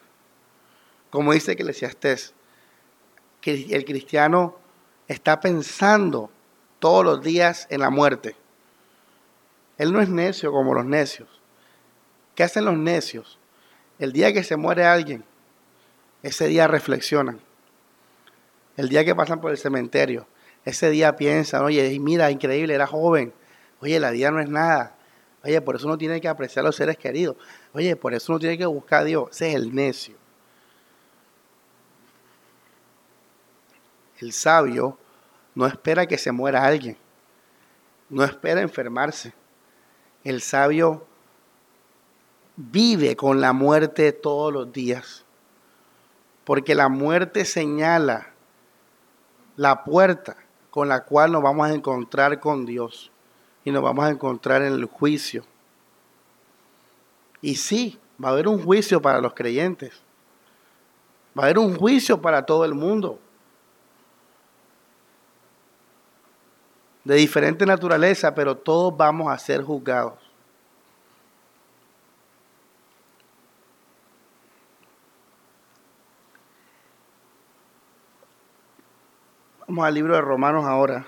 Como 1.08 1.32
dice 1.32 1.52
Eclesiastés, 1.52 2.34
que 3.40 3.68
el 3.70 3.86
cristiano 3.86 4.58
está 5.08 5.40
pensando 5.40 6.30
todos 6.78 7.06
los 7.06 7.22
días 7.22 7.66
en 7.70 7.80
la 7.80 7.88
muerte. 7.88 8.36
Él 9.78 9.94
no 9.94 10.02
es 10.02 10.10
necio 10.10 10.52
como 10.52 10.74
los 10.74 10.84
necios. 10.84 11.40
¿Qué 12.34 12.42
hacen 12.42 12.66
los 12.66 12.76
necios? 12.76 13.38
El 13.98 14.12
día 14.12 14.34
que 14.34 14.44
se 14.44 14.56
muere 14.56 14.84
alguien, 14.84 15.24
ese 16.22 16.48
día 16.48 16.66
reflexionan. 16.66 17.40
El 18.76 18.88
día 18.88 19.04
que 19.04 19.14
pasan 19.14 19.40
por 19.40 19.50
el 19.50 19.58
cementerio, 19.58 20.26
ese 20.64 20.90
día 20.90 21.16
piensan, 21.16 21.62
oye, 21.62 21.98
mira, 22.00 22.30
increíble, 22.30 22.74
era 22.74 22.86
joven. 22.86 23.32
Oye, 23.80 23.98
la 23.98 24.10
vida 24.10 24.30
no 24.30 24.40
es 24.40 24.48
nada. 24.48 24.96
Oye, 25.44 25.60
por 25.60 25.76
eso 25.76 25.86
uno 25.86 25.98
tiene 25.98 26.20
que 26.20 26.28
apreciar 26.28 26.64
a 26.64 26.68
los 26.68 26.76
seres 26.76 26.96
queridos. 26.96 27.36
Oye, 27.72 27.96
por 27.96 28.14
eso 28.14 28.32
uno 28.32 28.38
tiene 28.38 28.56
que 28.56 28.66
buscar 28.66 29.00
a 29.00 29.04
Dios. 29.04 29.30
Ese 29.32 29.50
es 29.50 29.54
el 29.56 29.74
necio. 29.74 30.14
El 34.20 34.32
sabio 34.32 34.98
no 35.56 35.66
espera 35.66 36.06
que 36.06 36.16
se 36.16 36.30
muera 36.30 36.64
alguien. 36.64 36.96
No 38.08 38.22
espera 38.22 38.60
enfermarse. 38.60 39.32
El 40.22 40.40
sabio 40.40 41.06
vive 42.56 43.16
con 43.16 43.40
la 43.40 43.52
muerte 43.52 44.12
todos 44.12 44.52
los 44.52 44.72
días. 44.72 45.24
Porque 46.44 46.76
la 46.76 46.88
muerte 46.88 47.44
señala 47.44 48.31
la 49.56 49.84
puerta 49.84 50.36
con 50.70 50.88
la 50.88 51.04
cual 51.04 51.32
nos 51.32 51.42
vamos 51.42 51.68
a 51.68 51.74
encontrar 51.74 52.40
con 52.40 52.64
Dios 52.64 53.10
y 53.64 53.70
nos 53.70 53.82
vamos 53.82 54.04
a 54.04 54.10
encontrar 54.10 54.62
en 54.62 54.72
el 54.72 54.86
juicio. 54.86 55.44
Y 57.40 57.56
sí, 57.56 57.98
va 58.22 58.30
a 58.30 58.32
haber 58.32 58.48
un 58.48 58.62
juicio 58.62 59.02
para 59.02 59.20
los 59.20 59.34
creyentes. 59.34 60.00
Va 61.36 61.42
a 61.42 61.46
haber 61.46 61.58
un 61.58 61.76
juicio 61.76 62.20
para 62.20 62.46
todo 62.46 62.64
el 62.64 62.74
mundo. 62.74 63.18
De 67.04 67.16
diferente 67.16 67.66
naturaleza, 67.66 68.34
pero 68.34 68.56
todos 68.56 68.96
vamos 68.96 69.30
a 69.30 69.38
ser 69.38 69.62
juzgados. 69.62 70.21
Vamos 79.72 79.86
al 79.86 79.94
libro 79.94 80.14
de 80.14 80.20
Romanos 80.20 80.66
ahora. 80.66 81.06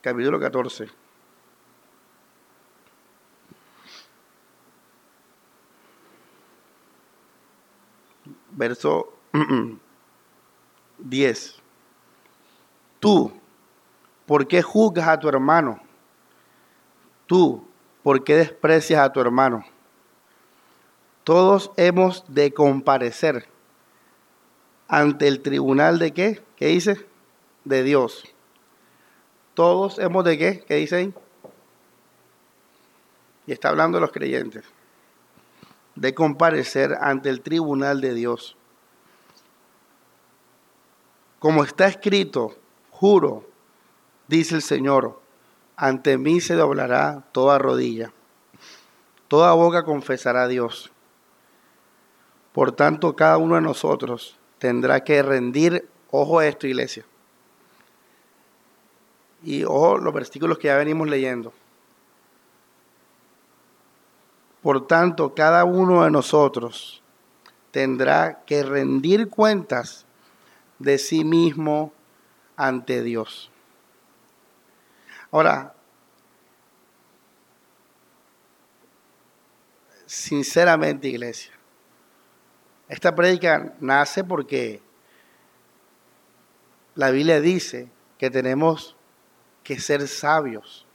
capítulo 0.00 0.40
14. 0.40 1.01
Verso 8.62 9.12
10. 10.98 11.62
Tú, 13.00 13.32
¿por 14.24 14.46
qué 14.46 14.62
juzgas 14.62 15.08
a 15.08 15.18
tu 15.18 15.28
hermano? 15.28 15.80
Tú, 17.26 17.66
¿por 18.04 18.22
qué 18.22 18.36
desprecias 18.36 19.00
a 19.00 19.12
tu 19.12 19.18
hermano? 19.18 19.64
Todos 21.24 21.72
hemos 21.76 22.24
de 22.28 22.54
comparecer 22.54 23.48
ante 24.86 25.26
el 25.26 25.42
tribunal 25.42 25.98
de 25.98 26.12
qué? 26.12 26.40
¿Qué 26.54 26.66
dice? 26.66 27.04
De 27.64 27.82
Dios. 27.82 28.22
Todos 29.54 29.98
hemos 29.98 30.24
de 30.24 30.38
qué? 30.38 30.64
¿Qué 30.68 30.76
dice 30.76 30.94
ahí? 30.94 31.14
Y 33.44 33.50
está 33.50 33.70
hablando 33.70 33.96
de 33.96 34.02
los 34.02 34.12
creyentes. 34.12 34.62
De 35.94 36.14
comparecer 36.14 36.96
ante 37.00 37.28
el 37.28 37.40
tribunal 37.42 38.00
de 38.00 38.14
Dios. 38.14 38.56
Como 41.38 41.64
está 41.64 41.86
escrito, 41.86 42.56
juro, 42.90 43.48
dice 44.28 44.54
el 44.54 44.62
Señor, 44.62 45.20
ante 45.76 46.16
mí 46.18 46.40
se 46.40 46.54
doblará 46.54 47.24
toda 47.32 47.58
rodilla. 47.58 48.12
Toda 49.28 49.52
boca 49.54 49.82
confesará 49.82 50.44
a 50.44 50.48
Dios. 50.48 50.92
Por 52.52 52.72
tanto, 52.72 53.16
cada 53.16 53.38
uno 53.38 53.56
de 53.56 53.62
nosotros 53.62 54.38
tendrá 54.58 55.02
que 55.02 55.22
rendir, 55.22 55.88
ojo 56.10 56.38
a 56.38 56.46
esto, 56.46 56.66
iglesia, 56.66 57.04
y 59.42 59.64
ojo 59.64 59.98
los 59.98 60.14
versículos 60.14 60.58
que 60.58 60.68
ya 60.68 60.76
venimos 60.76 61.08
leyendo. 61.08 61.52
Por 64.62 64.86
tanto, 64.86 65.34
cada 65.34 65.64
uno 65.64 66.04
de 66.04 66.10
nosotros 66.10 67.02
tendrá 67.72 68.42
que 68.46 68.62
rendir 68.62 69.28
cuentas 69.28 70.06
de 70.78 70.98
sí 70.98 71.24
mismo 71.24 71.92
ante 72.56 73.02
Dios. 73.02 73.50
Ahora, 75.30 75.74
sinceramente, 80.06 81.08
iglesia, 81.08 81.52
esta 82.88 83.14
prédica 83.14 83.74
nace 83.80 84.22
porque 84.22 84.82
la 86.94 87.10
Biblia 87.10 87.40
dice 87.40 87.90
que 88.18 88.30
tenemos 88.30 88.94
que 89.64 89.80
ser 89.80 90.06
sabios, 90.06 90.86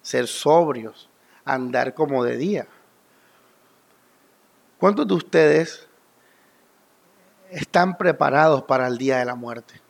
ser 0.00 0.26
sobrios, 0.26 1.10
andar 1.44 1.92
como 1.92 2.24
de 2.24 2.38
día. 2.38 2.66
¿Cuántos 4.82 5.06
de 5.06 5.14
ustedes 5.14 5.86
están 7.50 7.96
preparados 7.96 8.64
para 8.64 8.88
el 8.88 8.98
día 8.98 9.18
de 9.18 9.24
la 9.24 9.36
muerte? 9.36 9.80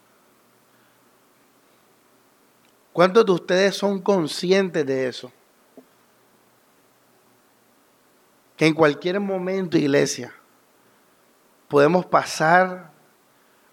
¿Cuántos 2.93 3.25
de 3.25 3.33
ustedes 3.33 3.75
son 3.75 4.03
conscientes 4.03 4.85
de 4.85 5.09
eso? 5.09 5.33
Que 8.55 8.67
en 8.67 8.75
cualquier 8.75 9.19
momento, 9.19 9.79
iglesia, 9.79 10.35
podemos 11.69 12.05
pasar 12.05 12.91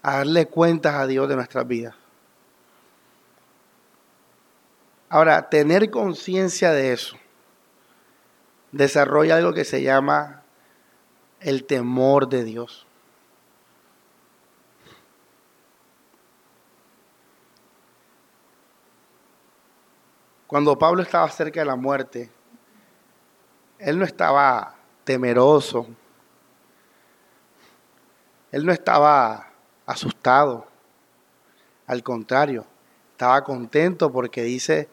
a 0.02 0.16
darle 0.16 0.46
cuentas 0.46 0.94
a 0.94 1.06
Dios 1.06 1.28
de 1.28 1.36
nuestras 1.36 1.66
vidas. 1.68 1.94
Ahora, 5.10 5.50
tener 5.50 5.90
conciencia 5.90 6.72
de 6.72 6.94
eso 6.94 7.18
desarrolla 8.72 9.36
algo 9.36 9.52
que 9.52 9.66
se 9.66 9.82
llama 9.82 10.39
el 11.40 11.64
temor 11.64 12.28
de 12.28 12.44
Dios. 12.44 12.86
Cuando 20.46 20.76
Pablo 20.76 21.02
estaba 21.02 21.28
cerca 21.30 21.60
de 21.60 21.66
la 21.66 21.76
muerte, 21.76 22.30
él 23.78 23.98
no 23.98 24.04
estaba 24.04 24.74
temeroso, 25.04 25.86
él 28.50 28.66
no 28.66 28.72
estaba 28.72 29.48
asustado, 29.86 30.66
al 31.86 32.02
contrario, 32.02 32.66
estaba 33.12 33.42
contento 33.44 34.10
porque 34.10 34.42
dice 34.42 34.88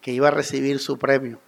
que 0.00 0.10
iba 0.10 0.28
a 0.28 0.32
recibir 0.32 0.80
su 0.80 0.98
premio. 0.98 1.38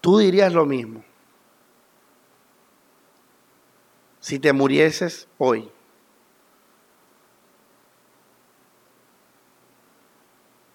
Tú 0.00 0.18
dirías 0.18 0.52
lo 0.52 0.64
mismo. 0.64 1.04
Si 4.24 4.38
te 4.38 4.54
murieses 4.54 5.28
hoy, 5.36 5.70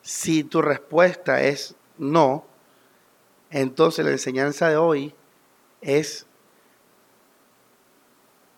Si 0.03 0.43
tu 0.43 0.61
respuesta 0.61 1.41
es 1.41 1.75
no, 1.97 2.45
entonces 3.49 4.05
la 4.05 4.11
enseñanza 4.11 4.69
de 4.69 4.77
hoy 4.77 5.15
es 5.81 6.27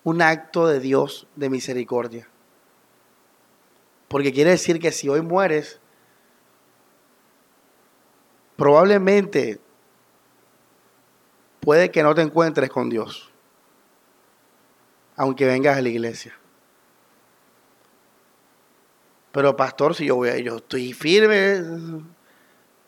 un 0.04 0.22
acto 0.22 0.68
de 0.68 0.82
Dios 0.82 1.28
de 1.38 1.50
misericordia. 1.50 2.28
Porque 4.10 4.34
quiere 4.34 4.52
decir 4.52 4.80
que 4.80 4.92
si 4.92 5.08
hoy 5.08 5.22
mueres, 5.22 5.80
probablemente 8.58 9.62
puede 11.62 11.92
que 11.92 12.04
no 12.04 12.14
te 12.14 12.24
encuentres 12.24 12.70
con 12.70 12.90
Dios, 12.90 13.31
aunque 15.22 15.46
vengas 15.46 15.78
a 15.78 15.82
la 15.84 15.90
iglesia. 15.90 16.36
Pero 19.32 19.56
pastor, 19.56 19.94
si 19.94 20.08
yo 20.08 20.16
voy 20.16 20.30
a, 20.30 20.38
yo 20.40 20.56
estoy 20.56 20.94
firme, 20.94 21.62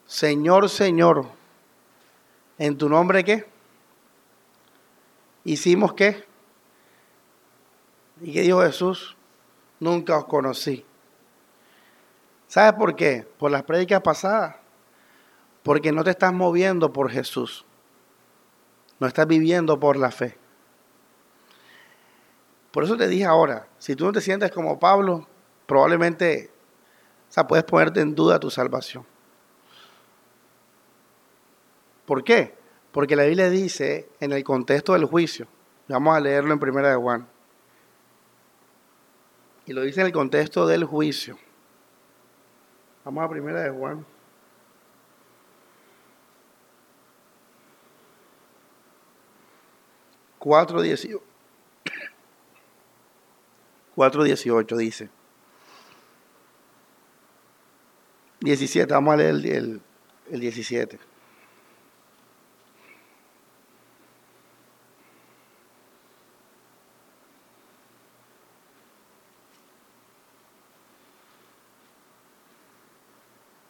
Señor, 0.07 0.67
Señor, 0.67 1.27
¿en 2.57 2.75
tu 2.75 2.89
nombre 2.89 3.23
qué? 3.23 3.45
¿Hicimos 5.43 5.93
qué? 5.93 6.25
¿Y 8.19 8.33
qué 8.33 8.41
dijo 8.41 8.63
Jesús? 8.63 9.15
Nunca 9.79 10.17
os 10.17 10.25
conocí. 10.25 10.83
¿Sabes 12.47 12.73
por 12.73 12.95
qué? 12.95 13.27
Por 13.37 13.51
las 13.51 13.61
prédicas 13.61 14.01
pasadas. 14.01 14.55
Porque 15.61 15.91
no 15.91 16.03
te 16.03 16.09
estás 16.09 16.33
moviendo 16.33 16.91
por 16.93 17.11
Jesús. 17.11 17.63
No 18.99 19.05
estás 19.05 19.27
viviendo 19.27 19.79
por 19.79 19.97
la 19.97 20.09
fe. 20.09 20.42
Por 22.73 22.83
eso 22.83 22.97
te 22.97 23.07
dije 23.07 23.23
ahora, 23.23 23.67
si 23.77 23.95
tú 23.95 24.05
no 24.05 24.11
te 24.11 24.19
sientes 24.19 24.49
como 24.49 24.79
Pablo, 24.79 25.27
probablemente, 25.67 26.49
o 27.29 27.31
sea, 27.31 27.45
puedes 27.45 27.63
ponerte 27.65 28.01
en 28.01 28.15
duda 28.15 28.39
tu 28.39 28.49
salvación. 28.49 29.05
¿Por 32.07 32.23
qué? 32.23 32.57
Porque 32.91 33.15
la 33.15 33.25
Biblia 33.25 33.51
dice 33.51 34.09
en 34.19 34.31
el 34.31 34.43
contexto 34.43 34.93
del 34.93 35.05
juicio, 35.05 35.47
vamos 35.87 36.17
a 36.17 36.19
leerlo 36.19 36.51
en 36.51 36.59
primera 36.59 36.89
de 36.89 36.95
Juan, 36.95 37.27
y 39.67 39.73
lo 39.73 39.81
dice 39.81 40.01
en 40.01 40.07
el 40.07 40.13
contexto 40.13 40.65
del 40.65 40.83
juicio. 40.83 41.37
Vamos 43.05 43.23
a 43.23 43.29
primera 43.29 43.61
de 43.61 43.69
Juan. 43.69 44.03
Cuatro 50.39 50.81
dieciocho. 50.81 51.32
4.18 53.95 54.77
dice. 54.77 55.09
17, 58.43 58.93
vamos 58.93 59.13
a 59.13 59.17
leer 59.17 59.29
el, 59.29 59.81
el, 60.29 60.39
17. 60.39 60.99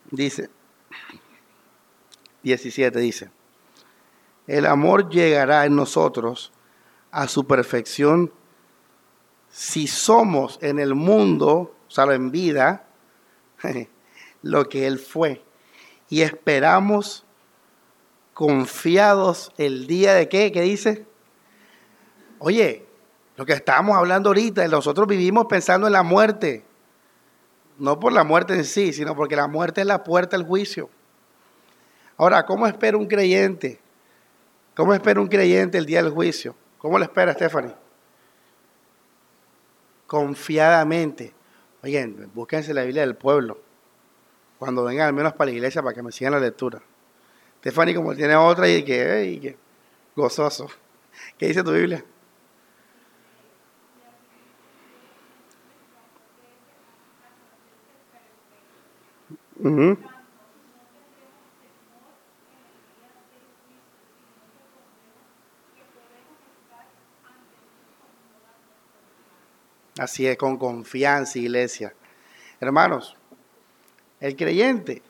Dice, 0.09 0.49
17 2.43 2.99
dice, 2.99 3.31
el 4.45 4.67
amor 4.67 5.09
llegará 5.09 5.65
en 5.65 5.75
nosotros 5.75 6.51
a 7.12 7.27
su 7.27 7.45
perfección 7.45 8.31
si 9.53 9.85
somos 9.85 10.57
en 10.63 10.79
el 10.79 10.95
mundo, 10.95 11.75
o 11.87 11.91
sea, 11.91 12.05
en 12.05 12.31
vida, 12.31 12.87
lo 14.41 14.67
que 14.67 14.87
Él 14.87 14.97
fue. 14.97 15.43
Y 16.09 16.23
esperamos 16.23 17.23
confiados 18.33 19.51
el 19.59 19.85
día 19.85 20.15
de 20.15 20.27
qué, 20.27 20.51
¿qué 20.51 20.61
dice? 20.61 21.05
Oye, 22.39 22.83
lo 23.37 23.45
que 23.45 23.53
estábamos 23.53 23.95
hablando 23.95 24.31
ahorita, 24.31 24.67
nosotros 24.69 25.07
vivimos 25.07 25.45
pensando 25.45 25.85
en 25.85 25.93
la 25.93 26.01
muerte. 26.01 26.65
No 27.77 27.99
por 27.99 28.11
la 28.11 28.23
muerte 28.23 28.55
en 28.55 28.65
sí, 28.65 28.91
sino 28.91 29.15
porque 29.15 29.35
la 29.35 29.47
muerte 29.47 29.81
es 29.81 29.87
la 29.87 30.03
puerta 30.03 30.35
al 30.35 30.47
juicio. 30.47 30.89
Ahora, 32.17 32.47
¿cómo 32.47 32.65
espera 32.65 32.97
un 32.97 33.05
creyente? 33.05 33.79
¿Cómo 34.75 34.95
espera 34.95 35.21
un 35.21 35.27
creyente 35.27 35.77
el 35.77 35.85
día 35.85 36.01
del 36.01 36.11
juicio? 36.11 36.55
¿Cómo 36.79 36.97
lo 36.97 37.03
espera 37.03 37.33
Stephanie? 37.33 37.82
Confiadamente. 40.13 41.34
Oigan, 41.82 42.30
búsquense 42.36 42.71
la 42.71 42.84
Biblia 42.84 43.02
del 43.02 43.15
pueblo 43.15 43.60
cuando 44.60 44.84
vengan 44.84 45.08
al 45.08 45.13
menos 45.13 45.34
para 45.34 45.49
la 45.49 45.58
iglesia 45.58 45.82
para 45.82 45.95
que 45.95 46.04
me 46.04 46.12
sigan 46.12 46.34
la 46.34 46.39
lectura. 46.39 46.84
Stephanie 47.62 47.95
como 47.95 48.13
tiene 48.13 48.36
otra 48.36 48.69
y 48.69 48.84
que, 48.84 49.39
que 49.41 49.58
gozoso. 50.15 50.67
¿Qué 51.36 51.47
dice 51.47 51.63
tu 51.63 51.71
Biblia? 51.71 52.06
Así 70.03 70.27
es, 70.27 70.37
con 70.37 70.57
confianza, 70.57 71.39
iglesia. 71.39 71.95
Hermanos, 72.59 73.15
el 74.19 74.35
creyente, 74.35 75.01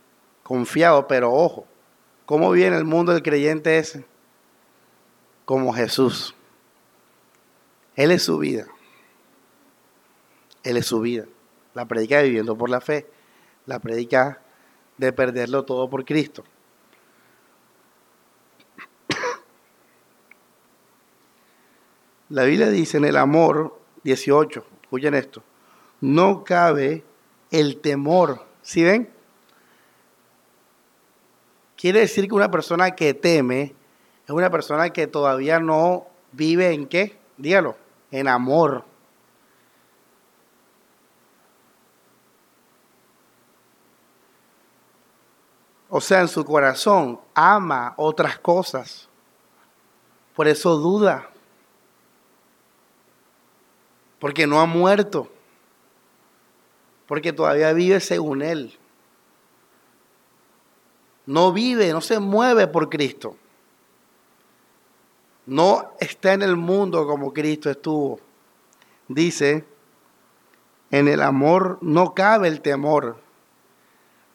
confiado, 0.44 1.08
pero 1.08 1.34
ojo, 1.34 1.66
¿cómo 2.28 2.52
viene 2.52 2.78
el 2.78 2.86
mundo 2.86 3.12
del 3.12 3.24
creyente 3.24 3.80
ese? 3.80 4.06
Como 5.46 5.74
Jesús. 5.74 6.36
Él 7.96 8.12
es 8.12 8.22
su 8.22 8.38
vida. 8.38 8.68
Él 10.62 10.78
es 10.78 10.86
su 10.86 11.02
vida. 11.02 11.26
La 11.74 11.88
predica 11.88 12.18
de 12.18 12.26
viviendo 12.26 12.56
por 12.56 12.70
la 12.70 12.80
fe. 12.80 13.08
La 13.66 13.80
predica 13.80 14.44
de 14.98 15.12
perderlo 15.12 15.66
todo 15.66 15.90
por 15.90 16.06
Cristo. 16.06 16.44
La 22.30 22.44
Biblia 22.44 22.70
dice 22.70 22.98
en 22.98 23.06
el 23.06 23.18
amor 23.18 23.80
18, 24.04 24.66
escuchen 24.94 25.16
esto, 25.16 25.42
no 26.02 26.44
cabe 26.44 27.04
el 27.50 27.82
temor. 27.82 28.46
¿Sí 28.62 28.84
ven? 28.84 29.10
Quiere 31.76 32.02
decir 32.02 32.28
que 32.28 32.36
una 32.36 32.52
persona 32.52 32.92
que 32.92 33.16
teme 33.16 33.74
es 34.24 34.30
una 34.30 34.52
persona 34.52 34.92
que 34.92 35.08
todavía 35.08 35.60
no 35.60 36.06
vive 36.32 36.74
en 36.74 36.86
qué? 36.86 37.18
Dígalo, 37.38 37.76
en 38.12 38.28
amor. 38.28 38.86
O 45.90 46.00
sea, 46.00 46.22
en 46.22 46.28
su 46.28 46.46
corazón 46.46 47.20
ama 47.34 47.96
otras 47.98 48.38
cosas. 48.38 49.10
Por 50.36 50.48
eso 50.48 50.78
duda. 50.78 51.33
Porque 54.24 54.48
no 54.48 54.62
ha 54.62 54.66
muerto. 54.66 55.28
Porque 57.08 57.34
todavía 57.34 57.74
vive 57.74 58.00
según 58.00 58.42
Él. 58.42 58.80
No 61.26 61.52
vive, 61.52 61.92
no 61.92 62.00
se 62.00 62.22
mueve 62.22 62.68
por 62.68 62.90
Cristo. 62.90 63.36
No 65.46 65.92
está 66.00 66.32
en 66.32 66.42
el 66.42 66.56
mundo 66.56 67.06
como 67.06 67.34
Cristo 67.34 67.70
estuvo. 67.70 68.22
Dice, 69.10 69.66
en 70.90 71.10
el 71.10 71.22
amor 71.22 71.78
no 71.82 72.14
cabe 72.14 72.48
el 72.48 72.62
temor. 72.62 73.18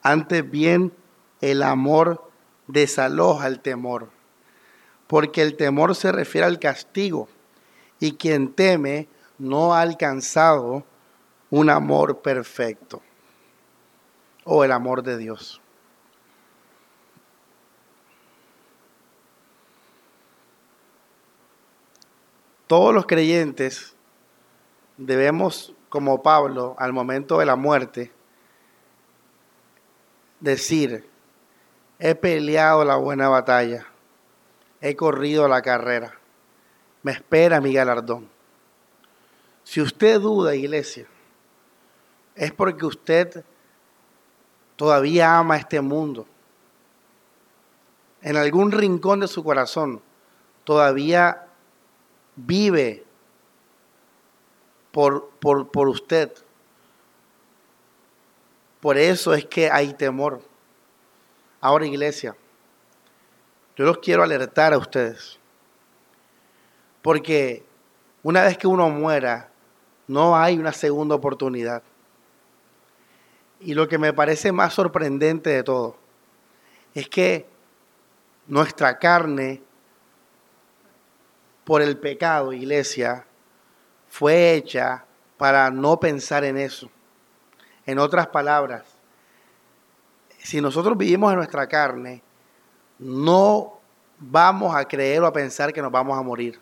Antes 0.03 0.51
bien, 0.51 0.93
el 1.41 1.63
amor 1.63 2.31
desaloja 2.67 3.47
el 3.47 3.61
temor, 3.61 4.11
porque 5.07 5.41
el 5.41 5.57
temor 5.57 5.95
se 5.95 6.13
refiere 6.13 6.47
al 6.47 6.59
castigo 6.59 7.27
y 8.01 8.17
quien 8.17 8.53
teme 8.53 9.09
no 9.39 9.75
ha 9.75 9.81
alcanzado 9.81 10.85
un 11.51 11.71
amor 11.71 12.21
perfecto 12.21 13.03
o 14.45 14.65
el 14.65 14.73
amor 14.73 15.03
de 15.03 15.17
Dios. 15.17 15.61
Todos 22.67 22.93
los 22.95 23.07
creyentes 23.07 23.95
debemos, 24.99 25.75
como 25.89 26.23
Pablo, 26.23 26.77
al 26.79 26.93
momento 26.93 27.39
de 27.39 27.47
la 27.47 27.57
muerte, 27.57 28.13
decir, 30.41 31.09
He 32.01 32.15
peleado 32.15 32.85
la 32.85 32.95
buena 32.95 33.29
batalla. 33.29 33.87
He 34.81 34.95
corrido 34.95 35.49
la 35.49 35.63
carrera. 35.63 36.15
Me 37.03 37.11
espera 37.11 37.61
mi 37.61 37.73
galardón. 37.73 38.29
Si 39.69 39.83
usted 39.83 40.19
duda, 40.19 40.55
iglesia, 40.55 41.07
es 42.35 42.53
porque 42.53 42.87
usted 42.87 43.45
todavía 44.77 45.37
ama 45.37 45.59
este 45.59 45.79
mundo. 45.83 46.27
En 48.23 48.39
algún 48.39 48.73
rincón 48.73 49.21
de 49.21 49.29
su 49.29 49.45
corazón 49.45 50.01
todavía 50.65 51.49
vive 52.35 53.05
por, 54.91 55.29
por, 55.39 55.71
por 55.71 55.89
usted. 55.89 56.33
Por 58.81 58.97
eso 58.97 59.35
es 59.35 59.45
que 59.45 59.71
hay 59.71 59.93
temor. 59.93 60.41
Ahora, 61.61 61.85
iglesia, 61.85 62.35
yo 63.77 63.85
los 63.85 63.99
quiero 63.99 64.23
alertar 64.23 64.73
a 64.73 64.79
ustedes. 64.79 65.39
Porque 67.03 67.67
una 68.23 68.45
vez 68.45 68.57
que 68.57 68.67
uno 68.67 68.89
muera, 68.89 69.53
no 70.09 70.37
hay 70.37 70.59
una 70.59 70.73
segunda 70.73 71.15
oportunidad. 71.15 71.83
Y 73.61 73.75
lo 73.75 73.87
que 73.87 73.99
me 73.99 74.13
parece 74.13 74.51
más 74.51 74.75
sorprendente 74.75 75.51
de 75.51 75.63
todo 75.63 75.97
es 76.95 77.09
que 77.09 77.47
nuestra 78.47 78.99
carne, 78.99 79.63
por 81.65 81.83
el 81.83 81.99
pecado, 81.99 82.53
iglesia, 82.53 83.27
fue 84.09 84.55
hecha 84.55 85.05
para 85.37 85.71
no 85.71 86.01
pensar 86.01 86.45
en 86.45 86.57
eso. 86.57 86.91
En 87.85 87.99
otras 87.99 88.27
palabras, 88.29 88.85
si 90.39 90.61
nosotros 90.61 90.97
vivimos 90.97 91.31
en 91.31 91.37
nuestra 91.37 91.67
carne, 91.69 92.23
no 92.99 93.79
vamos 94.19 94.75
a 94.75 94.87
creer 94.87 95.23
o 95.23 95.27
a 95.27 95.33
pensar 95.33 95.73
que 95.73 95.83
nos 95.83 95.93
vamos 95.93 96.19
a 96.19 96.23
morir. 96.23 96.59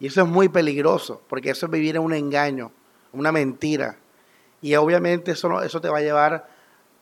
Y 0.00 0.06
eso 0.06 0.22
es 0.22 0.28
muy 0.28 0.48
peligroso, 0.48 1.22
porque 1.28 1.50
eso 1.50 1.66
es 1.66 1.72
vivir 1.72 1.96
en 1.96 2.02
un 2.02 2.14
engaño, 2.14 2.70
una 3.12 3.32
mentira. 3.32 3.96
Y 4.60 4.74
obviamente 4.76 5.32
eso, 5.32 5.62
eso 5.62 5.80
te 5.80 5.88
va 5.88 5.98
a 5.98 6.02
llevar 6.02 6.48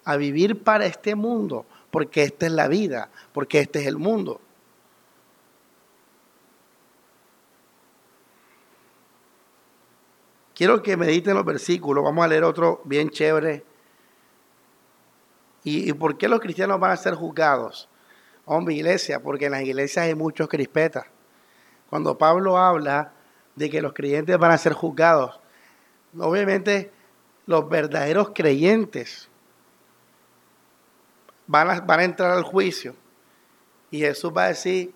a 0.05 0.17
vivir 0.17 0.63
para 0.63 0.87
este 0.87 1.15
mundo, 1.15 1.67
porque 1.91 2.23
esta 2.23 2.47
es 2.47 2.53
la 2.53 2.69
vida, 2.69 3.11
porque 3.33 3.61
este 3.61 3.81
es 3.81 3.87
el 3.87 3.97
mundo. 3.97 4.41
Quiero 10.55 10.83
que 10.83 10.97
mediten 10.97 11.35
los 11.35 11.45
versículos, 11.45 12.03
vamos 12.03 12.25
a 12.25 12.29
leer 12.29 12.45
otro 12.45 12.81
bien 12.85 13.11
chévere 13.11 13.65
¿Y, 15.69 15.93
por 15.95 16.17
qué 16.17 16.29
los 16.29 16.39
cristianos 16.39 16.79
van 16.79 16.93
a 16.93 16.97
ser 16.97 17.15
juzgados? 17.15 17.89
Hombre, 18.45 18.75
iglesia, 18.75 19.21
porque 19.21 19.47
en 19.47 19.51
las 19.51 19.63
iglesias 19.63 20.07
hay 20.07 20.15
muchos 20.15 20.49
crispetas. 20.49 21.07
Cuando 21.91 22.19
Pablo 22.19 22.59
habla 22.59 23.13
de 23.55 23.71
que 23.71 23.81
los 23.81 23.93
creyentes 23.93 24.37
van 24.39 24.53
a 24.53 24.59
ser 24.59 24.73
juzgados, 24.73 25.41
obviamente 26.19 26.91
los 27.47 27.69
verdaderos 27.69 28.33
creyentes 28.35 29.29
van 31.47 31.71
a, 31.71 32.05
entrar 32.05 32.33
al 32.33 32.43
juicio 32.43 32.95
y 33.91 34.01
Jesús 34.01 34.33
va 34.37 34.45
a 34.45 34.49
decir 34.49 34.93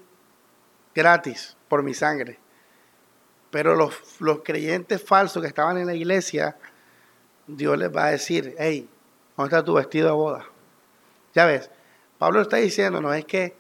gratis 0.95 1.57
por 1.69 1.83
mi 1.83 1.95
sangre. 1.95 2.39
Pero 3.51 3.75
los, 3.75 4.21
los 4.21 4.41
creyentes 4.43 5.03
falsos 5.03 5.43
que 5.43 5.49
estaban 5.49 5.79
en 5.79 5.87
la 5.87 5.95
iglesia, 5.95 6.57
Dios 7.47 7.79
les 7.79 7.95
va 7.95 8.07
a 8.07 8.11
decir, 8.11 8.55
hey, 8.59 8.89
¿dónde 9.37 9.49
está 9.49 9.65
tu 9.65 9.75
vestido 9.75 10.09
de 10.09 10.15
boda? 10.15 10.47
Ya 11.35 11.47
ves, 11.47 11.71
Pablo 12.19 12.43
está 12.43 12.57
diciendo, 12.59 13.01
no 13.01 13.15
es 13.15 13.25
que 13.25 13.60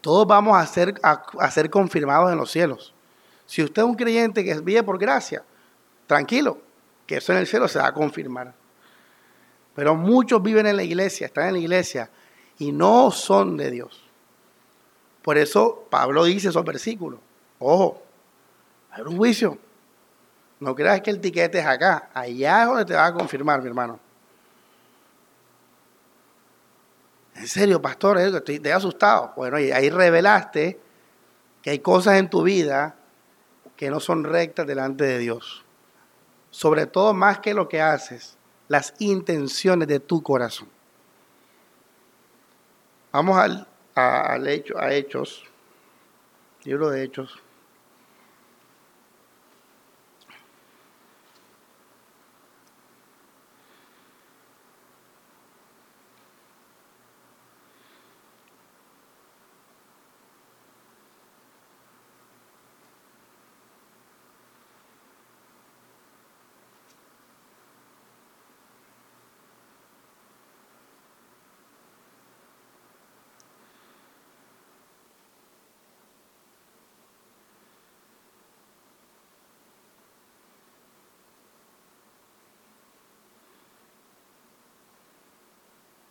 todos 0.00 0.26
vamos 0.26 0.56
a 0.56 0.66
ser, 0.66 0.94
a, 1.02 1.50
ser 1.50 1.70
confirmados 1.70 2.30
en 2.30 2.38
los 2.38 2.50
cielos. 2.50 2.94
Si 3.46 3.62
usted 3.62 3.82
es 3.82 3.88
un 3.88 3.94
creyente 3.94 4.44
que 4.44 4.54
vive 4.60 4.82
por 4.82 4.98
gracia, 4.98 5.42
tranquilo, 6.06 6.58
que 7.06 7.16
eso 7.16 7.32
en 7.32 7.38
el 7.38 7.46
cielo 7.46 7.68
se 7.68 7.78
va 7.78 7.86
a 7.88 7.92
confirmar. 7.92 8.54
Pero 9.74 9.94
muchos 9.94 10.42
viven 10.42 10.66
en 10.66 10.76
la 10.76 10.82
iglesia, 10.82 11.26
están 11.26 11.48
en 11.48 11.52
la 11.54 11.58
iglesia 11.60 12.10
y 12.58 12.72
no 12.72 13.10
son 13.10 13.56
de 13.56 13.70
Dios. 13.70 14.04
Por 15.22 15.38
eso 15.38 15.86
Pablo 15.90 16.24
dice 16.24 16.48
esos 16.48 16.64
versículos. 16.64 17.20
Ojo, 17.58 18.02
hay 18.90 19.02
un 19.02 19.16
juicio. 19.16 19.58
No 20.60 20.74
creas 20.74 21.00
que 21.00 21.10
el 21.10 21.20
tiquete 21.20 21.58
es 21.58 21.66
acá. 21.66 22.10
Allá 22.12 22.62
es 22.62 22.68
donde 22.68 22.84
te 22.84 22.94
va 22.94 23.06
a 23.06 23.14
confirmar, 23.14 23.60
mi 23.62 23.68
hermano. 23.68 24.00
En 27.38 27.46
serio, 27.46 27.80
pastor, 27.80 28.18
estoy, 28.18 28.60
he 28.64 28.72
asustado. 28.72 29.32
Bueno, 29.36 29.56
ahí 29.58 29.90
revelaste 29.90 30.80
que 31.62 31.70
hay 31.70 31.78
cosas 31.78 32.16
en 32.16 32.28
tu 32.28 32.42
vida 32.42 32.96
que 33.76 33.90
no 33.90 34.00
son 34.00 34.24
rectas 34.24 34.66
delante 34.66 35.04
de 35.04 35.18
Dios. 35.18 35.64
Sobre 36.50 36.86
todo 36.86 37.14
más 37.14 37.38
que 37.38 37.54
lo 37.54 37.68
que 37.68 37.80
haces, 37.80 38.36
las 38.66 38.94
intenciones 38.98 39.86
de 39.86 40.00
tu 40.00 40.20
corazón. 40.20 40.68
Vamos 43.12 43.38
al, 43.38 43.68
al 43.94 44.48
hecho, 44.48 44.76
a 44.76 44.92
Hechos, 44.92 45.44
libro 46.64 46.90
de 46.90 47.04
Hechos. 47.04 47.40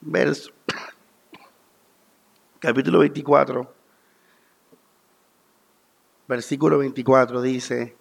Verso, 0.07 0.51
capítulo 2.59 2.99
24. 2.99 3.73
versículo 6.27 6.77
24 6.79 7.41
dice, 7.41 7.95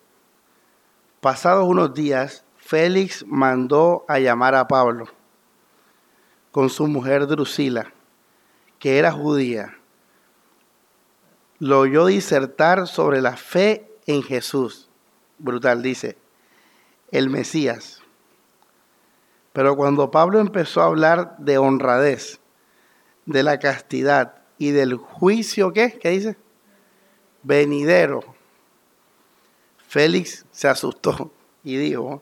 pasados 1.20 1.64
unos 1.66 1.94
días, 1.94 2.44
Félix 2.56 3.24
mandó 3.26 4.04
a 4.08 4.18
llamar 4.18 4.54
a 4.54 4.66
Pablo 4.66 5.06
con 6.50 6.70
su 6.70 6.86
mujer 6.86 7.26
Drusila, 7.26 7.92
que 8.78 8.98
era 8.98 9.12
judía. 9.12 9.76
Lo 11.58 11.80
oyó 11.80 12.06
disertar 12.06 12.86
sobre 12.86 13.20
la 13.20 13.36
fe 13.36 13.90
en 14.06 14.22
Jesús. 14.22 14.88
Brutal, 15.38 15.82
dice, 15.82 16.16
el 17.10 17.30
Mesías. 17.30 18.02
Pero 19.56 19.74
cuando 19.74 20.10
Pablo 20.10 20.38
empezó 20.38 20.82
a 20.82 20.84
hablar 20.84 21.38
de 21.38 21.56
honradez, 21.56 22.40
de 23.24 23.42
la 23.42 23.58
castidad 23.58 24.34
y 24.58 24.72
del 24.72 24.98
juicio, 24.98 25.72
¿qué? 25.72 25.98
¿Qué 25.98 26.10
dice? 26.10 26.36
Venidero. 27.42 28.20
Félix 29.88 30.44
se 30.50 30.68
asustó 30.68 31.32
y 31.64 31.78
dijo, 31.78 32.20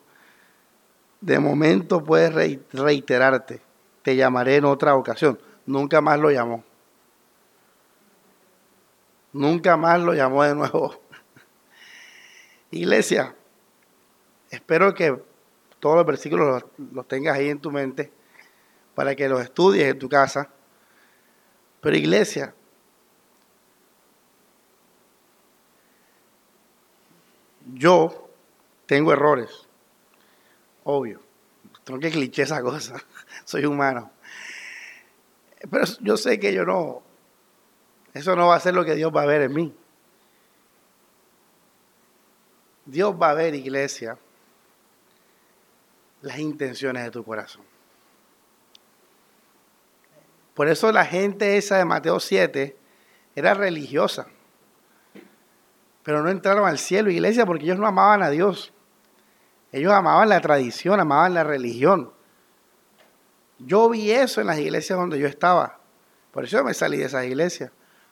de 1.20 1.40
momento 1.40 2.05
puedes 2.05 2.33
reiterarte, 2.73 3.61
te 4.05 4.14
llamaré 4.14 4.55
en 4.55 4.66
otra 4.66 4.94
ocasión. 4.94 5.37
Nunca 5.66 6.01
más 6.01 6.20
lo 6.20 6.31
llamó. 6.31 6.62
Nunca 9.33 9.77
más 9.77 10.01
lo 10.01 10.14
llamó 10.14 10.44
de 10.44 10.55
nuevo. 10.55 11.01
Iglesia, 12.70 13.35
espero 14.51 14.94
que 14.94 15.34
todos 15.85 15.97
los 15.97 16.07
versículos 16.07 16.64
los, 16.79 17.07
tengas 17.07 17.37
ahí 17.37 17.51
en 17.51 17.61
tu 17.61 17.70
mente 17.70 18.11
para 18.94 19.14
que 19.14 19.29
los 19.29 19.42
estudies 19.42 19.85
en 19.85 19.99
tu 19.99 20.09
casa. 20.09 20.49
Pero 21.83 21.94
iglesia, 21.94 22.55
yo 27.75 28.31
tengo 28.87 29.12
errores, 29.12 29.68
obvio. 30.85 31.20
Tengo 31.85 32.01
que 32.01 32.11
cliché 32.11 32.44
esa 32.44 32.62
cosa, 32.62 32.94
soy 33.44 33.66
humano. 33.66 34.11
Pero 35.70 35.85
yo 36.01 36.16
sé 36.16 36.40
que 36.40 36.55
yo 36.55 36.64
no, 36.64 37.03
eso 38.14 38.35
no 38.35 38.47
va 38.47 38.57
a 38.57 38.61
ser 38.61 38.73
lo 38.73 38.87
que 38.87 38.94
Dios 38.94 39.14
va 39.14 39.20
a 39.20 39.27
ver 39.27 39.42
en 39.42 39.53
mí. 39.53 39.75
Dios 42.87 43.14
va 43.20 43.29
a 43.29 43.35
ver, 43.35 43.55
iglesia, 43.55 44.16
las 46.25 46.39
intenciones 46.39 47.05
de 47.05 47.11
tu 47.11 47.23
corazón. 47.23 47.63
Por 50.55 50.69
eso 50.69 50.91
la 50.91 51.05
gente 51.05 51.57
esa 51.57 51.77
de 51.77 51.85
Mateo 51.85 52.19
7 52.19 52.77
era 53.37 53.55
religiosa, 53.55 54.27
pero 56.03 56.23
no 56.23 56.31
entraron 56.31 56.67
al 56.67 56.79
cielo, 56.79 57.11
iglesia, 57.11 57.45
porque 57.45 57.65
ellos 57.65 57.79
no 57.79 57.87
amaban 57.87 58.23
a 58.23 58.31
Dios. 58.31 58.73
Ellos 59.73 59.93
amaban 59.93 60.29
la 60.29 60.41
tradición, 60.41 61.01
amaban 61.01 61.35
la 61.35 61.45
religión. 61.45 62.13
Yo 63.59 63.89
vi 63.89 64.11
eso 64.13 64.41
en 64.41 64.47
las 64.47 64.59
iglesias 64.59 64.99
donde 64.99 65.19
yo 65.19 65.27
estaba. 65.27 65.79
Por 66.31 66.45
eso 66.45 66.63
me 66.63 66.75
salí 66.75 66.99
de 66.99 67.07
esas 67.07 67.25
iglesias. 67.25 67.71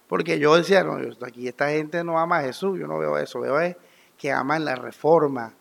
Porque 0.08 0.38
yo 0.38 0.56
decía, 0.56 0.84
no, 0.84 0.98
aquí 1.24 1.48
esta 1.48 1.68
gente 1.70 2.02
no 2.04 2.18
ama 2.18 2.38
a 2.38 2.42
Jesús, 2.42 2.78
yo 2.78 2.86
no 2.86 2.98
veo 2.98 3.16
eso, 3.16 3.40
veo 3.40 3.76
que 4.18 4.32
aman 4.32 4.64
la 4.64 4.74
reforma, 4.74 5.54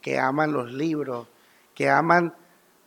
que 0.00 0.18
aman 0.18 0.52
los 0.52 0.72
libros, 0.72 1.28
que 1.76 1.90
aman 1.90 2.34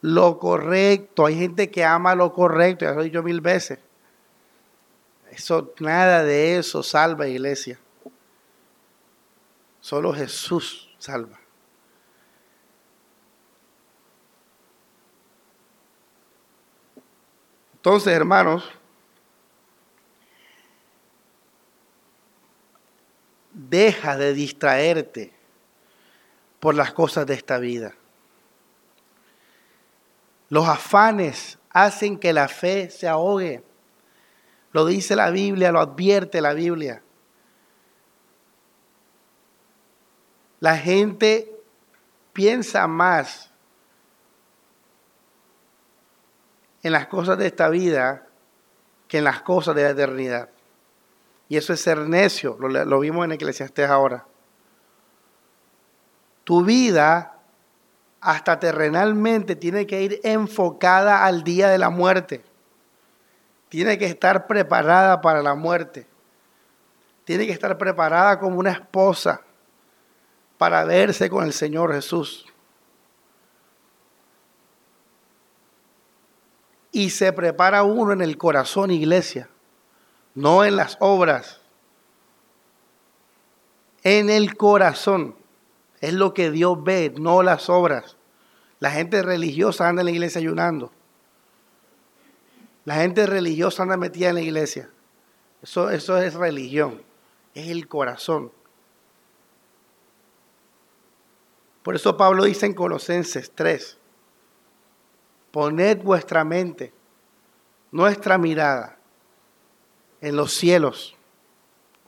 lo 0.01 0.39
correcto. 0.39 1.27
Hay 1.27 1.37
gente 1.37 1.69
que 1.69 1.85
ama 1.85 2.15
lo 2.15 2.33
correcto, 2.33 2.83
ya 2.83 2.91
lo 2.91 3.01
he 3.01 3.05
dicho 3.05 3.23
mil 3.23 3.39
veces. 3.39 3.79
Eso, 5.31 5.73
nada 5.79 6.23
de 6.23 6.57
eso 6.57 6.81
salva 6.83 7.27
iglesia. 7.27 7.79
Solo 9.79 10.11
Jesús 10.11 10.89
salva. 10.97 11.39
Entonces, 17.75 18.11
hermanos, 18.11 18.69
deja 23.53 24.17
de 24.17 24.33
distraerte 24.33 25.31
por 26.59 26.73
las 26.75 26.91
cosas 26.91 27.27
de 27.27 27.35
esta 27.35 27.59
vida. 27.59 27.93
Los 30.49 30.67
afanes 30.67 31.59
hacen 31.69 32.17
que 32.17 32.33
la 32.33 32.47
fe 32.47 32.89
se 32.89 33.07
ahogue. 33.07 33.63
Lo 34.71 34.85
dice 34.85 35.15
la 35.15 35.29
Biblia, 35.29 35.71
lo 35.71 35.79
advierte 35.79 36.41
la 36.41 36.53
Biblia. 36.53 37.01
La 40.59 40.77
gente 40.77 41.55
piensa 42.33 42.87
más 42.87 43.51
en 46.83 46.91
las 46.91 47.07
cosas 47.07 47.37
de 47.37 47.47
esta 47.47 47.69
vida 47.69 48.27
que 49.07 49.19
en 49.19 49.23
las 49.23 49.41
cosas 49.41 49.75
de 49.75 49.83
la 49.83 49.89
eternidad. 49.89 50.49
Y 51.47 51.57
eso 51.57 51.73
es 51.73 51.81
ser 51.81 51.97
necio, 51.97 52.57
lo, 52.59 52.99
vimos 52.99 53.25
en 53.25 53.31
Eclesiastés 53.31 53.89
ahora. 53.89 54.25
Tu 56.43 56.63
vida, 56.63 57.38
hasta 58.21 58.59
terrenalmente, 58.59 59.55
tiene 59.55 59.87
que 59.87 60.01
ir 60.01 60.19
enfocada 60.23 61.25
al 61.25 61.43
día 61.43 61.69
de 61.69 61.77
la 61.77 61.89
muerte. 61.89 62.43
Tiene 63.69 63.97
que 63.97 64.05
estar 64.05 64.47
preparada 64.47 65.21
para 65.21 65.41
la 65.41 65.55
muerte. 65.55 66.07
Tiene 67.23 67.45
que 67.45 67.51
estar 67.51 67.77
preparada 67.77 68.39
como 68.39 68.57
una 68.57 68.71
esposa 68.71 69.41
para 70.57 70.83
verse 70.83 71.29
con 71.29 71.45
el 71.45 71.53
Señor 71.53 71.93
Jesús. 71.93 72.45
Y 76.91 77.11
se 77.11 77.31
prepara 77.31 77.83
uno 77.83 78.13
en 78.13 78.21
el 78.21 78.37
corazón, 78.37 78.91
iglesia 78.91 79.49
no 80.39 80.63
en 80.63 80.75
las 80.75 80.97
obras, 80.99 81.59
en 84.03 84.29
el 84.29 84.55
corazón. 84.55 85.35
Es 86.01 86.13
lo 86.13 86.33
que 86.33 86.51
Dios 86.51 86.81
ve, 86.83 87.13
no 87.17 87.43
las 87.43 87.69
obras. 87.69 88.17
La 88.79 88.91
gente 88.91 89.21
religiosa 89.21 89.87
anda 89.87 90.01
en 90.01 90.05
la 90.05 90.11
iglesia 90.11 90.39
ayunando. 90.39 90.91
La 92.85 92.95
gente 92.95 93.25
religiosa 93.25 93.83
anda 93.83 93.97
metida 93.97 94.29
en 94.29 94.35
la 94.35 94.41
iglesia. 94.41 94.89
Eso, 95.61 95.89
eso 95.89 96.17
es 96.17 96.33
religión, 96.33 97.01
es 97.53 97.69
el 97.69 97.87
corazón. 97.87 98.51
Por 101.83 101.95
eso 101.95 102.15
Pablo 102.17 102.43
dice 102.43 102.65
en 102.65 102.73
Colosenses 102.73 103.51
3, 103.55 103.97
poned 105.51 106.01
vuestra 106.03 106.43
mente, 106.43 106.93
nuestra 107.91 108.37
mirada 108.37 108.97
en 110.21 110.35
los 110.35 110.53
cielos, 110.53 111.15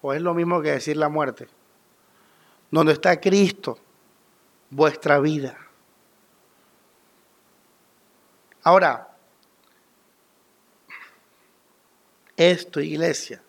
o 0.02 0.14
es 0.14 0.22
lo 0.22 0.34
mismo 0.34 0.62
que 0.62 0.72
decir 0.72 0.98
la 0.98 1.10
muerte, 1.10 1.48
donde 2.72 2.94
está 2.94 3.20
Cristo, 3.20 3.78
vuestra 4.70 5.20
vida. 5.20 5.58
Ahora, 8.64 9.10
esto, 12.38 12.80
iglesia, 12.80 13.42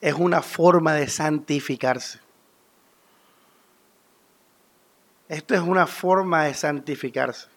es 0.00 0.14
una 0.14 0.40
forma 0.40 0.94
de 0.94 1.08
santificarse. 1.08 2.20
Esto 5.28 5.54
es 5.54 5.60
una 5.60 5.86
forma 5.86 6.44
de 6.44 6.54
santificarse. 6.54 7.48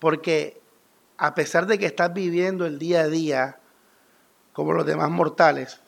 Porque 0.00 0.60
a 1.16 1.34
pesar 1.34 1.66
de 1.66 1.78
que 1.78 1.86
estás 1.86 2.12
viviendo 2.12 2.66
el 2.66 2.78
día 2.78 3.02
a 3.02 3.08
día 3.08 3.60
como 4.52 4.72
los 4.72 4.84
demás 4.84 5.10
mortales, 5.10 5.80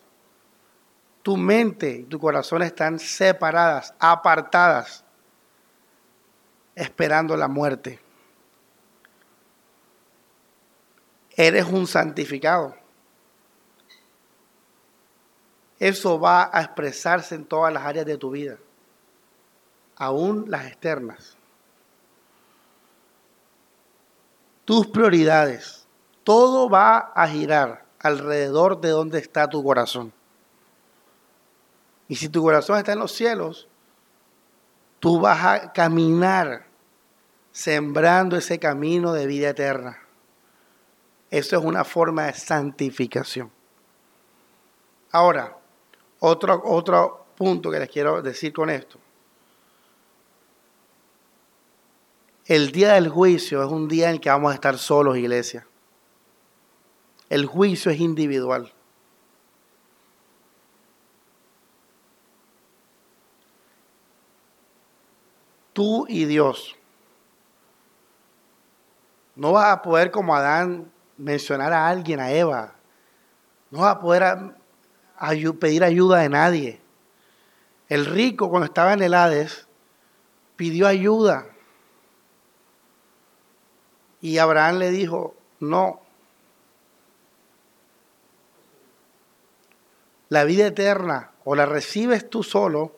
tu 1.26 1.36
mente 1.36 1.90
y 1.90 2.02
tu 2.04 2.20
corazón 2.20 2.62
están 2.62 3.00
separadas, 3.00 3.92
apartadas, 3.98 5.04
esperando 6.72 7.36
la 7.36 7.48
muerte. 7.48 7.98
Eres 11.32 11.64
un 11.64 11.88
santificado. 11.88 12.76
Eso 15.80 16.20
va 16.20 16.48
a 16.52 16.62
expresarse 16.62 17.34
en 17.34 17.44
todas 17.44 17.72
las 17.72 17.82
áreas 17.82 18.06
de 18.06 18.18
tu 18.18 18.30
vida, 18.30 18.58
aún 19.96 20.44
las 20.46 20.66
externas. 20.66 21.36
Tus 24.64 24.86
prioridades, 24.86 25.88
todo 26.22 26.70
va 26.70 26.98
a 26.98 27.26
girar 27.26 27.84
alrededor 27.98 28.80
de 28.80 28.90
donde 28.90 29.18
está 29.18 29.48
tu 29.48 29.64
corazón. 29.64 30.12
Y 32.09 32.16
si 32.16 32.28
tu 32.28 32.42
corazón 32.42 32.78
está 32.78 32.92
en 32.92 33.00
los 33.00 33.12
cielos, 33.12 33.68
tú 35.00 35.20
vas 35.20 35.44
a 35.44 35.72
caminar 35.72 36.66
sembrando 37.50 38.36
ese 38.36 38.59
camino 38.59 39.12
de 39.12 39.26
vida 39.26 39.50
eterna. 39.50 39.98
Eso 41.30 41.59
es 41.59 41.64
una 41.64 41.84
forma 41.84 42.26
de 42.26 42.34
santificación. 42.34 43.50
Ahora, 45.11 45.57
otro, 46.20 46.62
otro 46.64 47.26
punto 47.36 47.70
que 47.70 47.78
les 47.78 47.90
quiero 47.90 48.22
decir 48.22 48.52
con 48.52 48.70
esto. 48.70 48.98
El 52.46 52.70
día 52.70 52.92
del 52.92 53.09
juicio 53.09 53.64
es 53.64 53.72
un 53.72 53.88
día 53.88 54.09
en 54.09 54.16
el 54.16 54.20
que 54.20 54.30
vamos 54.30 54.52
a 54.52 54.54
estar 54.54 54.78
solos, 54.78 55.16
iglesia. 55.16 55.66
El 57.28 57.46
juicio 57.46 57.90
es 57.90 57.98
individual. 57.98 58.72
Tú 65.76 66.06
y 66.08 66.24
Dios. 66.24 66.74
No 69.34 69.52
vas 69.52 69.74
a 69.74 69.82
poder 69.82 70.10
como 70.10 70.34
Adán 70.34 70.90
mencionar 71.18 71.74
a 71.74 71.86
alguien, 71.86 72.18
a 72.18 72.32
Eva. 72.32 72.72
No 73.70 73.80
vas 73.80 73.96
a 73.96 74.00
poder 74.00 74.54
pedir 75.60 75.84
ayuda 75.84 76.20
de 76.20 76.30
nadie. 76.30 76.80
El 77.90 78.06
rico 78.06 78.48
cuando 78.48 78.64
estaba 78.64 78.94
en 78.94 79.02
el 79.02 79.12
Hades 79.12 79.66
pidió 80.56 80.86
ayuda. 80.86 81.44
Y 84.22 84.38
Abraham 84.38 84.78
le 84.78 84.90
dijo, 84.90 85.34
no. 85.60 86.00
La 90.30 90.44
vida 90.44 90.68
eterna 90.68 91.32
o 91.44 91.54
la 91.54 91.66
recibes 91.66 92.30
tú 92.30 92.42
solo 92.42 92.95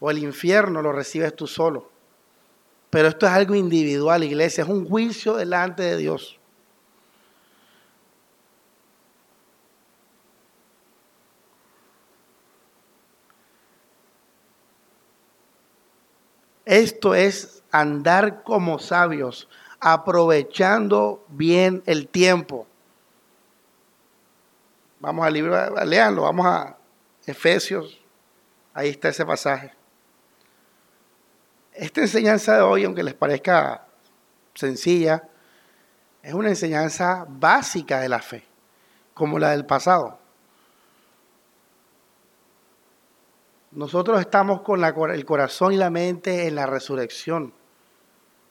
o 0.00 0.10
el 0.10 0.18
infierno 0.18 0.82
lo 0.82 0.92
recibes 0.92 1.34
tú 1.34 1.46
solo. 1.46 1.90
Pero 2.90 3.08
esto 3.08 3.26
es 3.26 3.32
algo 3.32 3.54
individual, 3.54 4.24
iglesia, 4.24 4.64
es 4.64 4.70
un 4.70 4.88
juicio 4.88 5.34
delante 5.34 5.82
de 5.82 5.96
Dios. 5.96 6.38
Esto 16.64 17.14
es 17.14 17.62
andar 17.70 18.42
como 18.42 18.78
sabios, 18.78 19.48
aprovechando 19.80 21.24
bien 21.28 21.82
el 21.86 22.08
tiempo. 22.08 22.66
Vamos 25.00 25.26
al 25.26 25.32
libro, 25.32 25.84
leanlo, 25.84 26.22
vamos 26.22 26.44
a 26.44 26.76
Efesios, 27.24 27.98
ahí 28.74 28.90
está 28.90 29.08
ese 29.08 29.24
pasaje. 29.24 29.77
Esta 31.78 32.00
enseñanza 32.00 32.56
de 32.56 32.62
hoy, 32.62 32.82
aunque 32.82 33.04
les 33.04 33.14
parezca 33.14 33.86
sencilla, 34.52 35.28
es 36.24 36.34
una 36.34 36.48
enseñanza 36.48 37.24
básica 37.28 38.00
de 38.00 38.08
la 38.08 38.18
fe, 38.18 38.44
como 39.14 39.38
la 39.38 39.50
del 39.50 39.64
pasado. 39.64 40.18
Nosotros 43.70 44.18
estamos 44.18 44.62
con 44.62 44.82
el 44.82 45.24
corazón 45.24 45.72
y 45.72 45.76
la 45.76 45.88
mente 45.88 46.48
en 46.48 46.56
la 46.56 46.66
resurrección, 46.66 47.54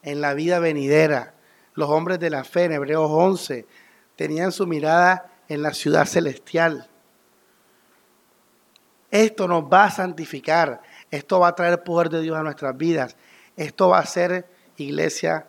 en 0.03 0.21
la 0.21 0.33
vida 0.33 0.59
venidera. 0.59 1.33
Los 1.73 1.89
hombres 1.89 2.19
de 2.19 2.29
la 2.29 2.45
fe 2.45 2.63
en 2.63 2.71
Hebreos 2.71 3.11
11 3.11 3.65
tenían 4.15 4.53
su 4.53 4.65
mirada 4.65 5.33
en 5.49 5.63
la 5.63 5.73
ciudad 5.73 6.05
celestial. 6.05 6.87
Esto 9.11 9.49
nos 9.49 9.65
va 9.65 9.83
a 9.83 9.91
santificar, 9.91 10.81
esto 11.11 11.39
va 11.39 11.49
a 11.49 11.55
traer 11.55 11.83
poder 11.83 12.09
de 12.09 12.21
Dios 12.21 12.37
a 12.37 12.43
nuestras 12.43 12.75
vidas. 12.77 13.15
Esto 13.55 13.89
va 13.89 13.99
a 13.99 14.05
ser, 14.05 14.47
iglesia, 14.77 15.47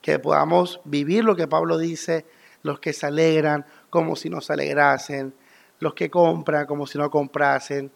que 0.00 0.18
podamos 0.18 0.80
vivir 0.84 1.24
lo 1.24 1.36
que 1.36 1.48
Pablo 1.48 1.78
dice, 1.78 2.26
los 2.62 2.80
que 2.80 2.92
se 2.92 3.06
alegran 3.06 3.66
como 3.90 4.16
si 4.16 4.30
no 4.30 4.40
se 4.40 4.52
alegrasen, 4.52 5.34
los 5.80 5.94
que 5.94 6.10
compran 6.10 6.66
como 6.66 6.86
si 6.86 6.98
no 6.98 7.10
comprasen. 7.10 7.90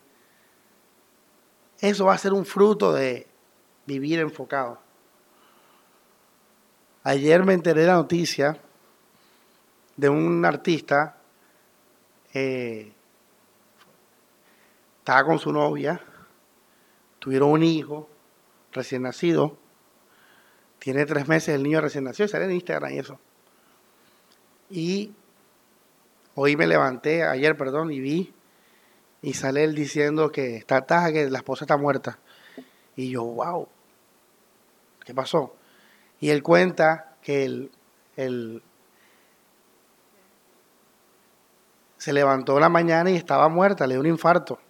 Eso 1.81 2.07
va 2.07 2.15
a 2.15 2.19
ser 2.19 2.33
un 2.33 2.45
fruto 2.45 2.93
de 2.93 3.27
vivir 3.87 4.19
enfocado. 4.19 4.81
Ayer 7.05 7.45
me 7.45 7.55
enteré 7.55 7.83
de 7.83 7.87
la 7.87 7.95
noticia 7.95 8.59
de 9.97 10.09
un 10.09 10.45
artista, 10.45 11.17
eh, 12.35 12.93
estaba 14.99 15.25
con 15.25 15.39
su 15.39 15.53
novia, 15.53 16.01
tuvieron 17.27 17.51
un 17.51 17.64
hijo 17.64 18.09
recién 18.70 19.03
nacido, 19.03 19.59
tiene 20.79 21.05
tres 21.07 21.27
meses 21.27 21.57
el 21.57 21.64
niño 21.64 21.81
recién 21.81 22.05
nacido, 22.05 22.29
sale 22.29 22.45
en 22.45 22.53
Instagram 22.53 22.93
y 22.93 22.99
eso. 23.01 23.18
Y 24.70 25.12
hoy 26.37 26.55
me 26.55 26.68
levanté, 26.68 27.24
ayer, 27.24 27.57
perdón, 27.57 27.91
y 27.91 27.99
vi, 27.99 28.33
y 29.22 29.35
sale 29.35 29.64
él 29.64 29.74
diciendo 29.74 30.31
que 30.31 30.55
está 30.55 30.87
taja, 30.87 31.11
que 31.11 31.29
la 31.29 31.39
esposa 31.39 31.64
está 31.64 31.77
muerta. 31.77 32.20
Y 32.95 33.11
yo, 33.11 33.24
wow, 33.24 33.66
¿qué 35.05 35.12
pasó? 35.12 35.57
Y 36.20 36.31
él 36.31 36.45
cuenta 36.45 37.16
que 37.22 37.43
él, 38.14 38.62
se 41.97 42.12
levantó 42.12 42.61
la 42.61 42.68
mañana 42.68 43.11
y 43.11 43.16
estaba 43.16 43.49
muerta, 43.49 43.85
le 43.89 43.95
dio 43.95 44.01
un 44.01 44.07
infarto, 44.07 44.61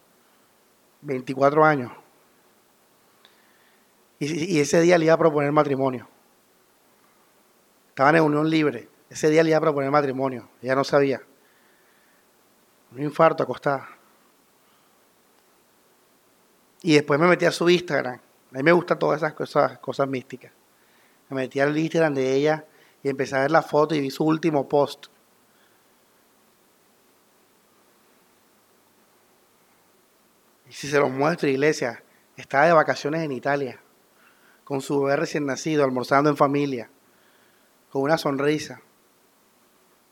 24 1.02 1.62
años. 1.62 2.05
Y, 4.18 4.60
ese 4.60 4.80
día 4.80 4.96
le 4.98 5.06
iba 5.06 5.14
a 5.14 5.18
proponer 5.18 5.52
matrimonio. 5.52 6.08
Estaban 7.88 8.16
en 8.16 8.22
unión 8.22 8.48
libre. 8.48 8.88
Ese 9.10 9.28
día 9.28 9.42
le 9.42 9.50
iba 9.50 9.58
a 9.58 9.60
proponer 9.60 9.90
matrimonio. 9.90 10.48
Ella 10.62 10.74
no 10.74 10.84
sabía. 10.84 11.20
Un 12.92 13.02
infarto 13.02 13.42
acostada. 13.42 13.88
Y 16.82 16.94
después 16.94 17.20
me 17.20 17.26
metí 17.26 17.44
a 17.44 17.52
su 17.52 17.68
Instagram. 17.68 18.20
A 18.52 18.56
mí 18.56 18.62
me 18.62 18.72
gustan 18.72 18.98
todas 18.98 19.18
esas 19.18 19.34
cosas, 19.34 19.78
cosas 19.80 20.08
místicas. 20.08 20.52
Me 21.28 21.36
metí 21.36 21.60
al 21.60 21.76
Instagram 21.76 22.14
de 22.14 22.34
ella 22.34 22.64
y 23.02 23.08
empecé 23.08 23.36
a 23.36 23.40
ver 23.40 23.50
la 23.50 23.62
foto 23.62 23.94
y 23.94 24.00
vi 24.00 24.10
su 24.10 24.24
último 24.24 24.66
post. 24.68 25.06
Y 30.68 30.72
si 30.72 30.88
se 30.88 30.98
los 30.98 31.10
muestro, 31.10 31.48
iglesia, 31.48 32.02
estaba 32.36 32.66
de 32.66 32.72
vacaciones 32.72 33.22
en 33.22 33.32
Italia 33.32 33.80
con 34.66 34.80
su 34.80 35.00
bebé 35.00 35.14
recién 35.14 35.46
nacido, 35.46 35.84
almorzando 35.84 36.28
en 36.28 36.36
familia, 36.36 36.90
con 37.88 38.02
una 38.02 38.18
sonrisa. 38.18 38.82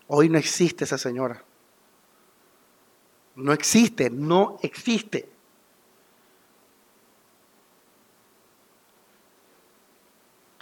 Hoy 0.07 0.29
no 0.29 0.39
existe 0.39 0.85
esa 0.85 0.97
señora. 0.97 1.43
No 3.35 3.53
existe, 3.53 4.11
no 4.11 4.59
existe. 4.63 5.29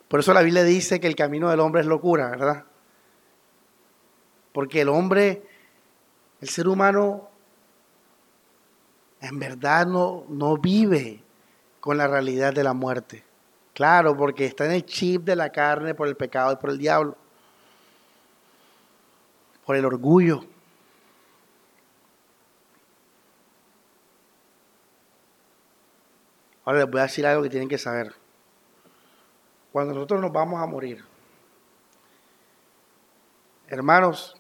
Por 0.09 0.21
eso 0.21 0.33
la 0.33 0.41
Biblia 0.41 0.65
dice 0.65 0.99
que 0.99 1.07
el 1.07 1.15
camino 1.15 1.51
del 1.51 1.61
hombre 1.61 1.83
es 1.83 1.87
locura, 1.87 2.31
¿verdad? 2.31 2.65
Porque 4.55 4.81
el 4.81 4.89
hombre, 4.89 5.43
el 6.41 6.49
ser 6.49 6.67
humano, 6.67 7.29
en 9.21 9.39
verdad 9.39 9.87
no, 9.87 10.25
no 10.31 10.57
vive 10.57 11.23
con 11.81 11.99
la 11.99 12.09
realidad 12.09 12.55
de 12.55 12.65
la 12.65 12.73
muerte. 12.73 13.32
Claro, 13.83 14.17
porque 14.17 14.47
está 14.47 14.65
en 14.67 14.71
el 14.71 14.87
chip 14.87 15.25
de 15.25 15.35
la 15.35 15.51
carne 15.51 15.93
por 15.93 16.07
el 16.07 16.17
pecado 16.17 16.53
y 16.53 16.57
por 16.57 16.71
el 16.71 16.79
diablo. 16.79 17.17
Por 19.67 19.75
el 19.75 19.85
orgullo. 19.85 20.45
Ahora 26.65 26.79
les 26.79 26.91
voy 26.93 27.01
a 27.01 27.03
decir 27.03 27.27
algo 27.27 27.43
que 27.43 27.51
tienen 27.51 27.69
que 27.69 27.77
saber. 27.77 28.15
Cuando 29.73 29.95
nosotros 29.95 30.21
nos 30.21 30.31
vamos 30.31 30.63
a 30.63 30.67
morir, 30.67 31.05
hermanos, 33.67 34.37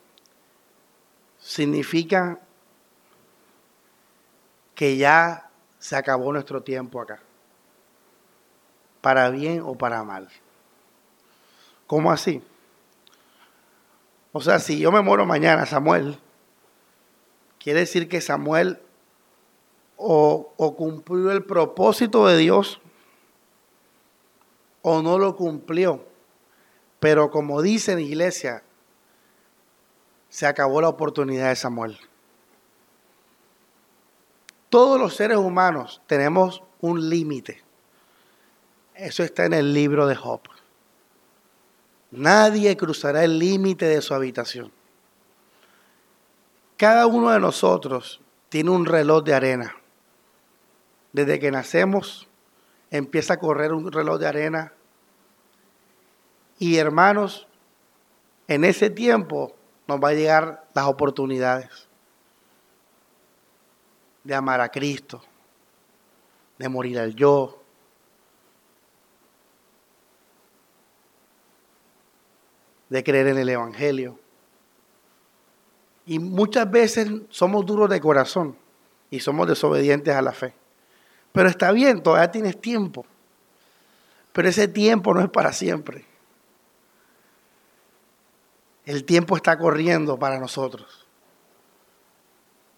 significa 1.40 2.38
que 4.76 4.96
ya 4.96 5.50
se 5.80 5.96
acabó 5.96 6.32
nuestro 6.32 6.62
tiempo 6.62 7.00
acá 7.00 7.20
para 9.02 9.28
bien 9.28 9.60
o 9.60 9.74
para 9.74 10.02
mal. 10.04 10.30
¿Cómo 11.86 12.10
así? 12.10 12.42
O 14.32 14.40
sea, 14.40 14.58
si 14.58 14.78
yo 14.78 14.90
me 14.90 15.02
muero 15.02 15.26
mañana, 15.26 15.66
Samuel, 15.66 16.18
quiere 17.58 17.80
decir 17.80 18.08
que 18.08 18.22
Samuel 18.22 18.80
o, 19.96 20.74
cumplió 20.76 21.30
el 21.30 21.44
propósito 21.44 22.26
de 22.26 22.36
Dios 22.38 22.80
o 24.80 25.02
no 25.02 25.18
lo 25.18 25.36
cumplió. 25.36 26.06
Pero 26.98 27.30
como 27.30 27.60
dice 27.60 27.92
en 27.92 28.00
iglesia, 28.00 28.62
se 30.28 30.46
acabó 30.46 30.80
la 30.80 30.88
oportunidad 30.88 31.50
de 31.50 31.56
Samuel. 31.56 31.98
Todos 34.70 34.98
los 34.98 35.14
seres 35.14 35.36
humanos 35.36 36.00
tenemos 36.06 36.62
un 36.80 37.10
límite. 37.10 37.61
Eso 38.94 39.22
está 39.22 39.46
en 39.46 39.54
el 39.54 39.72
libro 39.72 40.06
de 40.06 40.14
Job. 40.14 40.40
Nadie 42.10 42.76
cruzará 42.76 43.24
el 43.24 43.38
límite 43.38 43.86
de 43.86 44.02
su 44.02 44.12
habitación. 44.12 44.70
Cada 46.76 47.06
uno 47.06 47.30
de 47.30 47.40
nosotros 47.40 48.20
tiene 48.48 48.70
un 48.70 48.84
reloj 48.84 49.24
de 49.24 49.34
arena. 49.34 49.76
Desde 51.12 51.38
que 51.38 51.50
nacemos 51.50 52.28
empieza 52.90 53.34
a 53.34 53.38
correr 53.38 53.72
un 53.72 53.90
reloj 53.90 54.18
de 54.18 54.26
arena. 54.26 54.72
Y 56.58 56.76
hermanos, 56.76 57.48
en 58.46 58.64
ese 58.64 58.90
tiempo 58.90 59.56
nos 59.88 59.98
va 59.98 60.08
a 60.10 60.14
llegar 60.14 60.68
las 60.74 60.86
oportunidades 60.86 61.88
de 64.22 64.34
amar 64.34 64.60
a 64.60 64.68
Cristo, 64.68 65.22
de 66.58 66.68
morir 66.68 66.98
al 66.98 67.14
yo, 67.14 67.61
de 72.92 73.02
creer 73.02 73.28
en 73.28 73.38
el 73.38 73.48
Evangelio. 73.48 74.20
Y 76.04 76.18
muchas 76.18 76.70
veces 76.70 77.08
somos 77.30 77.64
duros 77.64 77.88
de 77.88 78.02
corazón 78.02 78.54
y 79.08 79.20
somos 79.20 79.48
desobedientes 79.48 80.14
a 80.14 80.20
la 80.20 80.32
fe. 80.32 80.52
Pero 81.32 81.48
está 81.48 81.72
bien, 81.72 82.02
todavía 82.02 82.30
tienes 82.30 82.60
tiempo. 82.60 83.06
Pero 84.34 84.46
ese 84.46 84.68
tiempo 84.68 85.14
no 85.14 85.22
es 85.22 85.30
para 85.30 85.54
siempre. 85.54 86.04
El 88.84 89.04
tiempo 89.04 89.36
está 89.36 89.56
corriendo 89.56 90.18
para 90.18 90.38
nosotros. 90.38 91.06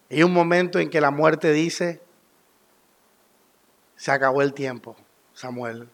Hay 0.08 0.22
un 0.22 0.32
momento 0.32 0.78
en 0.78 0.90
que 0.90 1.00
la 1.00 1.10
muerte 1.10 1.50
dice, 1.50 2.00
se 3.96 4.12
acabó 4.12 4.42
el 4.42 4.54
tiempo, 4.54 4.94
Samuel. 5.32 5.88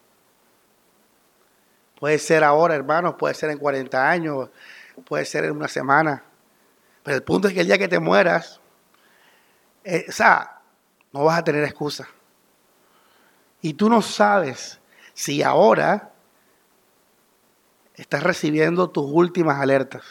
Puede 2.01 2.17
ser 2.17 2.43
ahora, 2.43 2.73
hermanos, 2.73 3.13
puede 3.13 3.35
ser 3.35 3.51
en 3.51 3.59
40 3.59 4.09
años, 4.09 4.49
puede 5.05 5.23
ser 5.23 5.43
en 5.43 5.51
una 5.51 5.67
semana. 5.67 6.23
Pero 7.03 7.15
el 7.15 7.21
punto 7.21 7.47
es 7.47 7.53
que 7.53 7.59
el 7.59 7.67
día 7.67 7.77
que 7.77 7.87
te 7.87 7.99
mueras, 7.99 8.59
eh, 9.83 10.07
o 10.09 10.11
sea, 10.11 10.61
no 11.13 11.25
vas 11.25 11.37
a 11.37 11.43
tener 11.43 11.63
excusa. 11.63 12.07
Y 13.61 13.75
tú 13.75 13.87
no 13.87 14.01
sabes 14.01 14.79
si 15.13 15.43
ahora 15.43 16.11
estás 17.93 18.23
recibiendo 18.23 18.89
tus 18.89 19.05
últimas 19.05 19.59
alertas. 19.59 20.01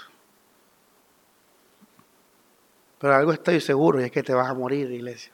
Pero 3.00 3.16
algo 3.16 3.32
estoy 3.32 3.60
seguro 3.60 4.00
y 4.00 4.04
es 4.04 4.12
que 4.12 4.22
te 4.22 4.32
vas 4.32 4.48
a 4.48 4.54
morir, 4.54 4.92
iglesia. 4.92 5.32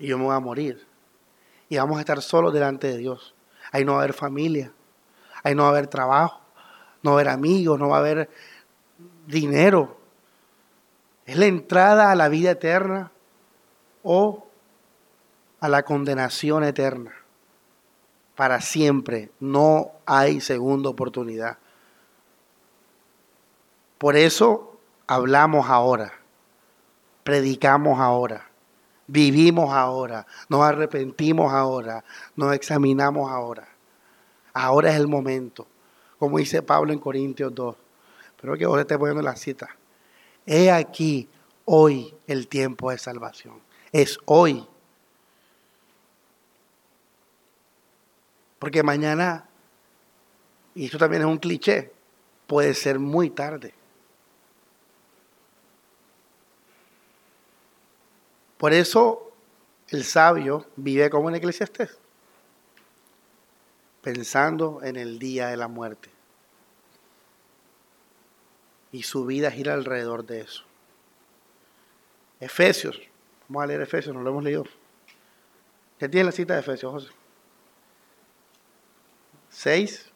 Y 0.00 0.08
yo 0.08 0.18
me 0.18 0.24
voy 0.24 0.34
a 0.34 0.40
morir. 0.40 0.84
Y 1.68 1.76
vamos 1.76 1.98
a 1.98 2.00
estar 2.00 2.20
solos 2.22 2.52
delante 2.52 2.88
de 2.88 2.96
Dios. 2.96 3.36
Ahí 3.70 3.84
no 3.84 3.92
va 3.92 3.98
a 3.98 4.02
haber 4.02 4.14
familia. 4.14 4.72
Ahí 5.42 5.54
no 5.54 5.62
va 5.62 5.68
a 5.68 5.72
haber 5.72 5.86
trabajo. 5.86 6.40
No 7.02 7.10
va 7.10 7.18
a 7.18 7.20
haber 7.20 7.28
amigos. 7.28 7.78
No 7.78 7.88
va 7.88 7.96
a 7.96 8.00
haber 8.00 8.30
dinero. 9.26 9.96
Es 11.26 11.36
la 11.36 11.46
entrada 11.46 12.10
a 12.10 12.14
la 12.14 12.28
vida 12.28 12.52
eterna 12.52 13.12
o 14.02 14.46
a 15.60 15.68
la 15.68 15.82
condenación 15.84 16.64
eterna. 16.64 17.12
Para 18.34 18.60
siempre. 18.60 19.30
No 19.40 19.92
hay 20.06 20.40
segunda 20.40 20.88
oportunidad. 20.88 21.58
Por 24.02 24.16
eso 24.16 24.72
hablamos 25.06 25.68
ahora, 25.68 26.12
predicamos 27.22 28.00
ahora, 28.00 28.50
vivimos 29.06 29.72
ahora, 29.72 30.26
nos 30.48 30.62
arrepentimos 30.62 31.52
ahora, 31.52 32.02
nos 32.34 32.52
examinamos 32.52 33.30
ahora. 33.30 33.68
Ahora 34.52 34.90
es 34.90 34.96
el 34.96 35.08
momento, 35.08 35.66
como 36.18 36.38
dice 36.38 36.62
Pablo 36.62 36.92
en 36.92 36.98
Corintios 36.98 37.54
2. 37.54 37.76
Espero 38.26 38.56
que 38.56 38.66
vos 38.66 38.80
estés 38.80 38.98
poniendo 38.98 39.22
la 39.22 39.36
cita. 39.36 39.76
He 40.46 40.70
aquí 40.70 41.28
hoy 41.64 42.14
el 42.26 42.48
tiempo 42.48 42.90
de 42.90 42.98
salvación. 42.98 43.60
Es 43.92 44.18
hoy. 44.24 44.66
Porque 48.58 48.82
mañana, 48.82 49.48
y 50.74 50.86
esto 50.86 50.98
también 50.98 51.22
es 51.22 51.28
un 51.28 51.38
cliché, 51.38 51.92
puede 52.46 52.74
ser 52.74 52.98
muy 52.98 53.30
tarde. 53.30 53.74
Por 58.58 58.72
eso 58.72 59.32
el 59.88 60.04
sabio 60.04 60.66
vive 60.76 61.10
como 61.10 61.28
en 61.28 61.34
Eclesiastés, 61.34 61.98
pensando 64.02 64.80
en 64.82 64.96
el 64.96 65.18
día 65.18 65.48
de 65.48 65.56
la 65.56 65.68
muerte. 65.68 66.10
Y 68.90 69.04
su 69.04 69.24
vida 69.24 69.50
gira 69.50 69.74
alrededor 69.74 70.26
de 70.26 70.40
eso. 70.40 70.64
Efesios, 72.40 73.00
vamos 73.48 73.62
a 73.62 73.66
leer 73.66 73.80
Efesios, 73.80 74.14
no 74.14 74.22
lo 74.22 74.30
hemos 74.30 74.44
leído. 74.44 74.64
¿Qué 75.98 76.08
tiene 76.08 76.24
la 76.24 76.32
cita 76.32 76.54
de 76.54 76.60
Efesios, 76.60 76.92
José? 76.92 77.12
6, 79.50 80.10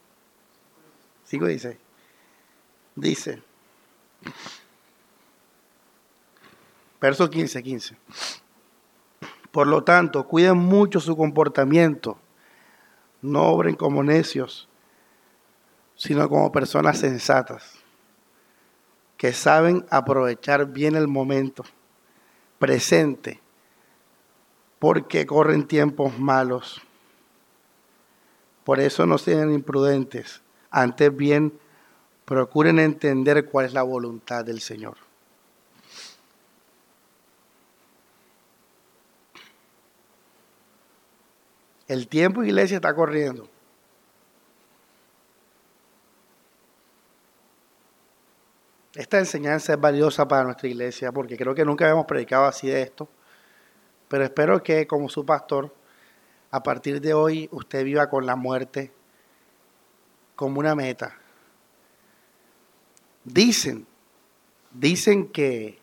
5 1.24 1.48
y 1.50 1.58
6. 1.58 1.76
Dice, 2.96 3.42
verso 7.00 7.30
15, 7.30 7.62
15. 7.62 7.96
Por 9.52 9.66
lo 9.68 9.84
tanto, 9.84 10.26
cuiden 10.26 10.56
mucho 10.56 10.98
su 10.98 11.16
comportamiento. 11.16 12.18
No 13.22 13.44
obren 13.44 13.74
como 13.74 14.02
necios, 14.02 14.68
sino 15.96 16.28
como 16.28 16.52
personas 16.52 16.98
sensatas, 16.98 17.72
que 19.16 19.32
saben 19.32 19.86
aprovechar 19.90 20.66
bien 20.66 20.94
el 20.94 21.08
momento 21.08 21.64
presente, 22.58 23.40
porque 24.78 25.26
corren 25.26 25.66
tiempos 25.66 26.18
malos. 26.18 26.82
Por 28.64 28.80
eso 28.80 29.06
no 29.06 29.16
sean 29.16 29.52
imprudentes, 29.52 30.42
antes 30.70 31.16
bien 31.16 31.58
procuren 32.24 32.78
entender 32.78 33.46
cuál 33.46 33.66
es 33.66 33.72
la 33.72 33.82
voluntad 33.82 34.44
del 34.44 34.60
Señor. 34.60 35.05
El 41.88 42.08
tiempo, 42.08 42.42
iglesia, 42.42 42.76
está 42.76 42.94
corriendo. 42.94 43.48
Esta 48.94 49.18
enseñanza 49.18 49.74
es 49.74 49.80
valiosa 49.80 50.26
para 50.26 50.44
nuestra 50.44 50.68
iglesia 50.68 51.12
porque 51.12 51.36
creo 51.36 51.54
que 51.54 51.66
nunca 51.66 51.84
habíamos 51.84 52.06
predicado 52.06 52.46
así 52.46 52.66
de 52.66 52.80
esto. 52.80 53.08
Pero 54.08 54.24
espero 54.24 54.62
que 54.62 54.86
como 54.86 55.08
su 55.10 55.26
pastor, 55.26 55.74
a 56.50 56.62
partir 56.62 57.00
de 57.02 57.12
hoy 57.12 57.48
usted 57.52 57.84
viva 57.84 58.08
con 58.08 58.24
la 58.24 58.36
muerte 58.36 58.90
como 60.34 60.60
una 60.60 60.74
meta. 60.74 61.14
Dicen, 63.24 63.86
dicen 64.72 65.28
que 65.28 65.78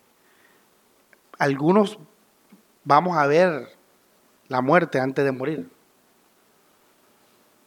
algunos 1.38 1.98
vamos 2.82 3.16
a 3.16 3.26
ver 3.26 3.68
la 4.48 4.60
muerte 4.60 4.98
antes 4.98 5.24
de 5.24 5.32
morir. 5.32 5.73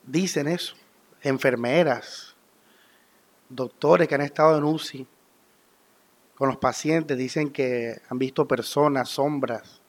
Dicen 0.07 0.47
eso. 0.47 0.75
Enfermeras, 1.21 2.35
doctores 3.49 4.07
que 4.07 4.15
han 4.15 4.21
estado 4.21 4.57
en 4.57 4.63
UCI 4.63 5.07
con 6.35 6.47
los 6.47 6.57
pacientes, 6.57 7.17
dicen 7.17 7.51
que 7.51 7.99
han 8.09 8.17
visto 8.17 8.47
personas, 8.47 9.09
sombras. 9.09 9.81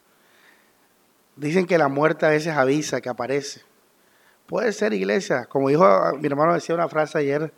Dicen 1.37 1.67
que 1.67 1.79
la 1.79 1.89
muerte 1.89 2.27
a 2.27 2.31
veces 2.31 2.57
avisa 2.57 3.01
que 3.01 3.09
aparece. 3.09 3.63
Puede 4.47 4.73
ser 4.73 4.93
iglesia. 4.93 5.47
Como 5.47 5.69
dijo 5.69 5.87
mi 6.19 6.27
hermano, 6.27 6.55
decía 6.55 6.75
una 6.75 6.89
frase 6.89 7.19
ayer, 7.19 7.53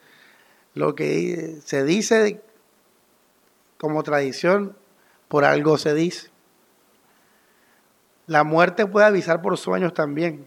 lo 0.74 0.94
que 0.94 1.60
se 1.64 1.84
dice 1.84 2.42
como 3.78 4.02
tradición, 4.02 4.76
por 5.28 5.44
algo 5.44 5.78
se 5.78 5.94
dice. 5.94 6.28
La 8.26 8.44
muerte 8.44 8.86
puede 8.86 9.06
avisar 9.06 9.40
por 9.40 9.56
sueños 9.56 9.94
también. 9.94 10.46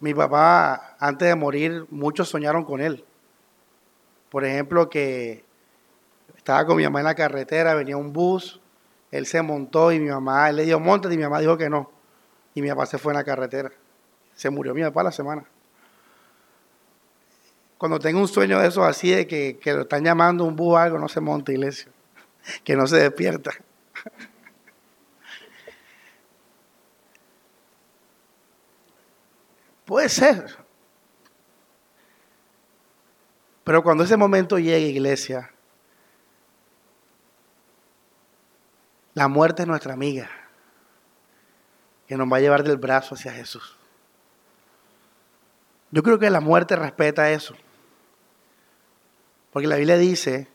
Mi 0.00 0.12
papá, 0.12 0.96
antes 0.98 1.28
de 1.28 1.34
morir, 1.34 1.86
muchos 1.90 2.28
soñaron 2.28 2.64
con 2.64 2.80
él. 2.80 3.04
Por 4.28 4.44
ejemplo, 4.44 4.90
que 4.90 5.44
estaba 6.36 6.66
con 6.66 6.76
mi 6.76 6.84
mamá 6.84 7.00
en 7.00 7.06
la 7.06 7.14
carretera, 7.14 7.74
venía 7.74 7.96
un 7.96 8.12
bus, 8.12 8.60
él 9.10 9.26
se 9.26 9.40
montó 9.40 9.92
y 9.92 9.98
mi 9.98 10.10
mamá, 10.10 10.50
él 10.50 10.56
le 10.56 10.64
dio 10.64 10.78
monte 10.78 11.12
y 11.12 11.16
mi 11.16 11.22
mamá 11.22 11.40
dijo 11.40 11.56
que 11.56 11.70
no. 11.70 11.90
Y 12.54 12.62
mi 12.62 12.68
papá 12.68 12.86
se 12.86 12.98
fue 12.98 13.12
en 13.12 13.18
la 13.18 13.24
carretera. 13.24 13.72
Se 14.34 14.50
murió 14.50 14.74
mi 14.74 14.82
papá 14.82 15.02
la 15.02 15.12
semana. 15.12 15.44
Cuando 17.78 17.98
tengo 17.98 18.20
un 18.20 18.28
sueño 18.28 18.58
de 18.60 18.68
eso 18.68 18.84
así, 18.84 19.10
de 19.10 19.26
que, 19.26 19.58
que 19.58 19.72
lo 19.72 19.82
están 19.82 20.04
llamando 20.04 20.44
un 20.44 20.56
bus 20.56 20.74
o 20.74 20.76
algo, 20.78 20.98
no 20.98 21.08
se 21.08 21.20
monte, 21.20 21.52
iglesia. 21.52 21.90
Que 22.64 22.76
no 22.76 22.86
se 22.86 22.96
despierta. 22.96 23.50
Puede 29.86 30.10
ser. 30.10 30.58
Pero 33.64 33.82
cuando 33.82 34.04
ese 34.04 34.16
momento 34.16 34.58
llegue, 34.58 34.88
iglesia, 34.88 35.50
La 39.16 39.28
muerte 39.28 39.62
es 39.62 39.68
nuestra 39.68 39.94
amiga, 39.94 40.28
que 42.06 42.18
nos 42.18 42.30
va 42.30 42.36
a 42.36 42.40
llevar 42.40 42.62
del 42.62 42.76
brazo 42.76 43.14
hacia 43.14 43.32
Jesús. 43.32 43.78
Yo 45.90 46.02
creo 46.02 46.18
que 46.18 46.28
la 46.28 46.40
muerte 46.40 46.76
respeta 46.76 47.30
eso. 47.30 47.56
Porque 49.50 49.66
la 49.66 49.76
Biblia 49.76 49.96
dice, 49.96 50.48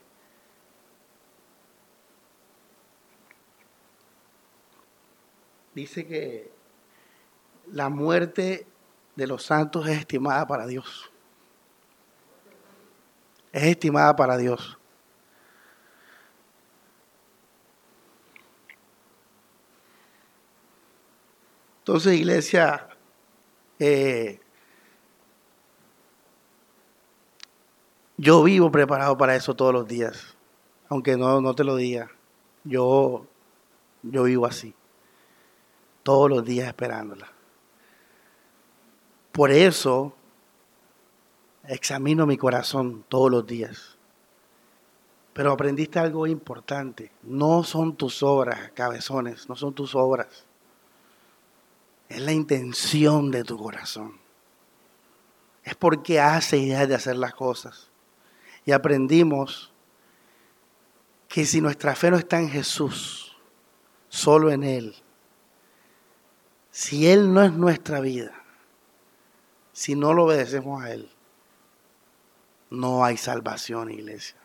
dice 5.74 6.06
que 6.06 6.52
la 7.66 7.88
muerte 7.88 8.68
de 9.16 9.26
los 9.26 9.44
santos 9.44 9.86
es 9.88 9.98
estimada 9.98 10.46
para 10.46 10.66
Dios. 10.66 11.10
Es 13.52 13.64
estimada 13.64 14.16
para 14.16 14.36
Dios. 14.36 14.78
Entonces, 21.80 22.14
iglesia, 22.14 22.88
eh, 23.80 24.40
yo 28.16 28.42
vivo 28.44 28.70
preparado 28.70 29.18
para 29.18 29.34
eso 29.34 29.54
todos 29.56 29.74
los 29.74 29.88
días, 29.88 30.36
aunque 30.88 31.16
no, 31.16 31.40
no 31.40 31.54
te 31.54 31.64
lo 31.64 31.74
diga. 31.74 32.08
Yo, 32.62 33.26
yo 34.04 34.22
vivo 34.22 34.46
así, 34.46 34.74
todos 36.04 36.30
los 36.30 36.44
días 36.44 36.68
esperándola. 36.68 37.32
Por 39.32 39.50
eso 39.50 40.14
examino 41.64 42.26
mi 42.26 42.36
corazón 42.36 43.04
todos 43.08 43.30
los 43.30 43.46
días. 43.46 43.96
Pero 45.32 45.52
aprendiste 45.52 45.98
algo 45.98 46.26
importante. 46.26 47.10
No 47.22 47.64
son 47.64 47.96
tus 47.96 48.22
obras, 48.22 48.70
cabezones, 48.72 49.48
no 49.48 49.56
son 49.56 49.72
tus 49.72 49.94
obras. 49.94 50.44
Es 52.08 52.20
la 52.20 52.32
intención 52.32 53.30
de 53.30 53.42
tu 53.42 53.56
corazón. 53.56 54.20
Es 55.64 55.74
porque 55.74 56.20
hace 56.20 56.58
ideas 56.58 56.86
de 56.88 56.94
hacer 56.94 57.16
las 57.16 57.34
cosas. 57.34 57.88
Y 58.66 58.72
aprendimos 58.72 59.72
que 61.28 61.46
si 61.46 61.62
nuestra 61.62 61.94
fe 61.94 62.10
no 62.10 62.18
está 62.18 62.38
en 62.38 62.50
Jesús, 62.50 63.38
solo 64.10 64.50
en 64.50 64.64
Él, 64.64 64.94
si 66.70 67.08
Él 67.08 67.32
no 67.32 67.42
es 67.42 67.52
nuestra 67.52 68.00
vida, 68.00 68.41
si 69.82 69.96
no 69.96 70.14
lo 70.14 70.26
obedecemos 70.26 70.80
a 70.80 70.92
Él, 70.92 71.10
no 72.70 73.04
hay 73.04 73.16
salvación, 73.16 73.90
iglesia. 73.90 74.36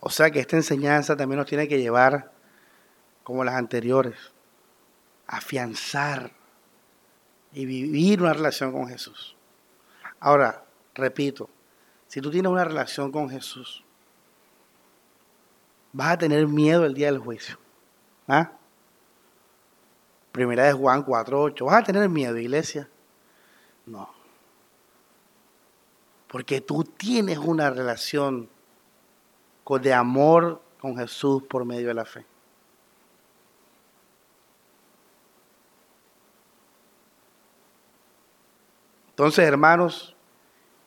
O 0.00 0.10
sea 0.10 0.32
que 0.32 0.40
esta 0.40 0.56
enseñanza 0.56 1.16
también 1.16 1.38
nos 1.38 1.46
tiene 1.46 1.68
que 1.68 1.78
llevar 1.78 2.32
como 3.22 3.44
las 3.44 3.54
anteriores, 3.54 4.16
afianzar 5.28 6.32
y 7.52 7.64
vivir 7.64 8.20
una 8.20 8.32
relación 8.32 8.72
con 8.72 8.88
Jesús. 8.88 9.36
Ahora, 10.18 10.64
repito, 10.96 11.48
si 12.08 12.20
tú 12.20 12.32
tienes 12.32 12.50
una 12.50 12.64
relación 12.64 13.12
con 13.12 13.30
Jesús, 13.30 13.84
vas 15.92 16.14
a 16.14 16.18
tener 16.18 16.48
miedo 16.48 16.84
el 16.84 16.94
día 16.94 17.06
del 17.06 17.20
juicio. 17.20 17.56
¿Ah? 18.26 18.55
Primera 20.36 20.64
de 20.64 20.74
Juan 20.74 21.02
4.8. 21.02 21.64
¿Vas 21.64 21.76
a 21.76 21.82
tener 21.82 22.10
miedo, 22.10 22.36
iglesia? 22.36 22.90
No. 23.86 24.10
Porque 26.28 26.60
tú 26.60 26.84
tienes 26.84 27.38
una 27.38 27.70
relación 27.70 28.46
de 29.80 29.94
amor 29.94 30.60
con 30.78 30.94
Jesús 30.98 31.42
por 31.44 31.64
medio 31.64 31.88
de 31.88 31.94
la 31.94 32.04
fe. 32.04 32.26
Entonces, 39.08 39.46
hermanos, 39.46 40.14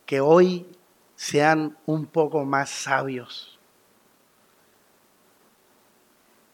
que 0.05 0.21
hoy 0.21 0.67
sean 1.15 1.75
un 1.87 2.05
poco 2.05 2.45
más 2.45 2.69
sabios. 2.69 3.59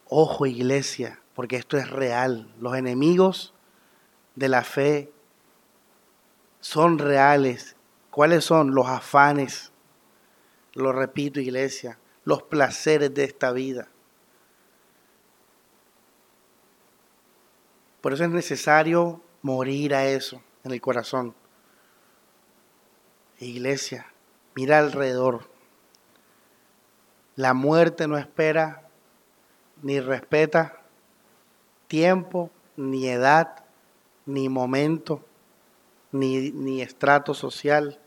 Ojo, 0.08 0.46
iglesia, 0.46 1.20
porque 1.36 1.58
esto 1.58 1.78
es 1.78 1.90
real. 1.90 2.52
Los 2.60 2.76
enemigos 2.76 3.54
de 4.36 4.50
la 4.50 4.64
fe 4.64 5.12
son 6.62 6.98
reales. 6.98 7.76
¿Cuáles 8.10 8.46
son 8.46 8.74
los 8.74 8.88
afanes? 8.88 9.72
Lo 10.74 10.94
repito, 10.94 11.40
iglesia, 11.40 12.00
los 12.24 12.44
placeres 12.44 13.14
de 13.14 13.26
esta 13.26 13.52
vida. 13.52 13.90
Por 18.02 18.14
eso 18.14 18.24
es 18.24 18.30
necesario 18.30 19.22
morir 19.42 19.94
a 19.94 20.06
eso 20.06 20.42
en 20.64 20.72
el 20.72 20.82
corazón. 20.82 21.36
Iglesia, 23.40 24.08
mira 24.56 24.80
alrededor. 24.80 25.50
La 27.36 27.54
muerte 27.54 28.08
no 28.08 28.18
espera 28.18 28.88
ni 29.82 30.00
respeta 30.00 30.85
tiempo, 31.96 32.52
ni 32.76 33.08
edad, 33.08 33.64
ni 34.26 34.50
momento, 34.50 35.24
ni, 36.12 36.52
ni 36.52 36.82
estrato 36.82 37.34
social. 37.34 37.98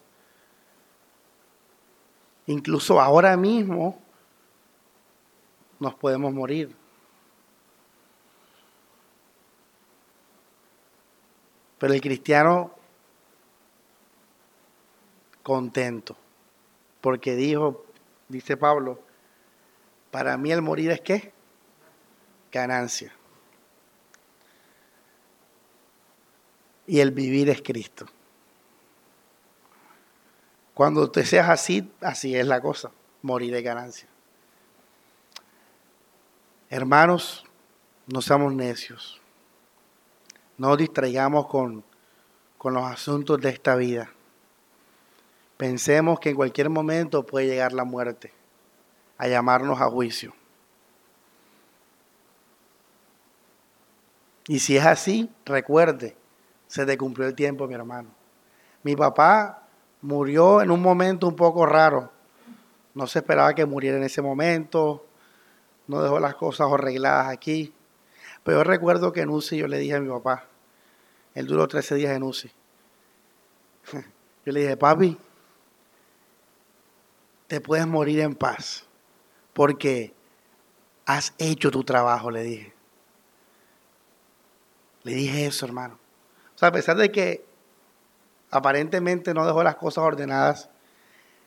Incluso 2.45 3.01
ahora 3.01 3.35
mismo 3.39 3.99
nos 5.81 5.95
podemos 5.95 6.35
morir. 6.35 6.77
Pero 11.79 11.95
el 11.95 12.03
cristiano 12.03 12.73
contento, 15.43 16.15
porque 17.01 17.37
dijo, 17.37 17.87
dice 18.29 18.59
Pablo, 18.59 19.01
para 20.11 20.37
mí 20.37 20.53
el 20.53 20.61
morir 20.61 20.91
es 20.91 21.01
qué? 21.01 21.33
Ganancia. 22.53 23.18
Y 26.89 27.01
el 27.01 27.13
vivir 27.13 27.51
es 27.51 27.63
Cristo. 27.63 28.07
Cuando 30.73 31.11
te 31.11 31.25
seas 31.25 31.51
así, 31.51 31.93
así 32.01 32.35
es 32.35 32.47
la 32.47 32.63
cosa, 32.63 32.91
morir 33.21 33.55
es 33.55 33.63
ganancia. 33.63 34.09
Hermanos, 36.71 37.45
no 38.07 38.23
seamos 38.23 38.55
necios. 38.55 39.21
No 40.57 40.77
distraigamos 40.77 41.47
con, 41.47 41.85
con 42.57 42.73
los 42.73 42.85
asuntos 42.85 43.39
de 43.39 43.51
esta 43.51 43.77
vida. 43.77 44.11
Pensemos 45.59 46.19
que 46.21 46.31
en 46.31 46.37
cualquier 46.37 46.71
momento 46.71 47.27
puede 47.27 47.49
llegar 47.49 47.75
la 47.75 47.85
muerte 47.85 48.33
a 49.19 49.29
llamarnos 49.29 49.81
a 49.81 49.91
juicio. 49.91 50.33
Y 54.47 54.61
si 54.61 54.79
es 54.79 54.87
así, 54.87 55.31
recuerde, 55.45 56.17
se 56.69 56.87
te 56.87 56.97
cumplió 56.97 57.27
el 57.27 57.35
tiempo, 57.35 57.67
mi 57.67 57.75
hermano. 57.75 58.11
Mi 58.85 58.95
papá 58.95 59.67
murió 60.03 60.63
en 60.63 60.71
un 60.71 60.81
momento 60.81 61.27
un 61.27 61.35
poco 61.35 61.67
raro. 61.67 62.13
No 62.95 63.07
se 63.07 63.19
esperaba 63.19 63.55
que 63.55 63.67
muriera 63.67 63.97
en 63.97 64.05
ese 64.05 64.23
momento. 64.23 65.05
No 65.87 66.03
dejó 66.03 66.21
las 66.21 66.37
cosas 66.37 66.71
arregladas 66.71 67.29
aquí. 67.29 67.75
Pero 68.45 68.59
yo 68.59 68.65
recuerdo 68.65 69.13
que 69.13 69.23
en 69.23 69.31
UCI 69.31 69.57
yo 69.57 69.67
le 69.67 69.79
dije 69.79 69.95
a 69.95 70.01
mi 70.01 70.09
papá, 70.09 70.45
él 71.35 71.47
duró 71.47 71.67
13 71.67 71.97
días 71.97 72.17
en 72.17 72.23
UCI. 72.23 72.51
Yo 74.45 74.53
le 74.53 74.61
dije, 74.61 74.77
papi, 74.77 75.19
te 77.49 77.61
puedes 77.61 77.87
morir 77.87 78.21
en 78.21 78.35
paz, 78.35 78.87
porque 79.53 80.15
has 81.05 81.35
hecho 81.39 81.71
tu 81.71 81.85
trabajo, 81.85 82.31
le 82.31 82.43
dije. 82.43 82.75
Le 85.03 85.15
dije 85.15 85.47
eso, 85.47 85.67
hermano. 85.67 85.99
O 86.59 86.61
sea, 86.61 86.71
a 86.71 86.73
pesar 86.73 86.97
de 86.97 87.13
que 87.13 87.45
aparentemente 88.51 89.33
no 89.33 89.47
dejó 89.47 89.63
las 89.63 89.77
cosas 89.77 90.03
ordenadas, 90.03 90.69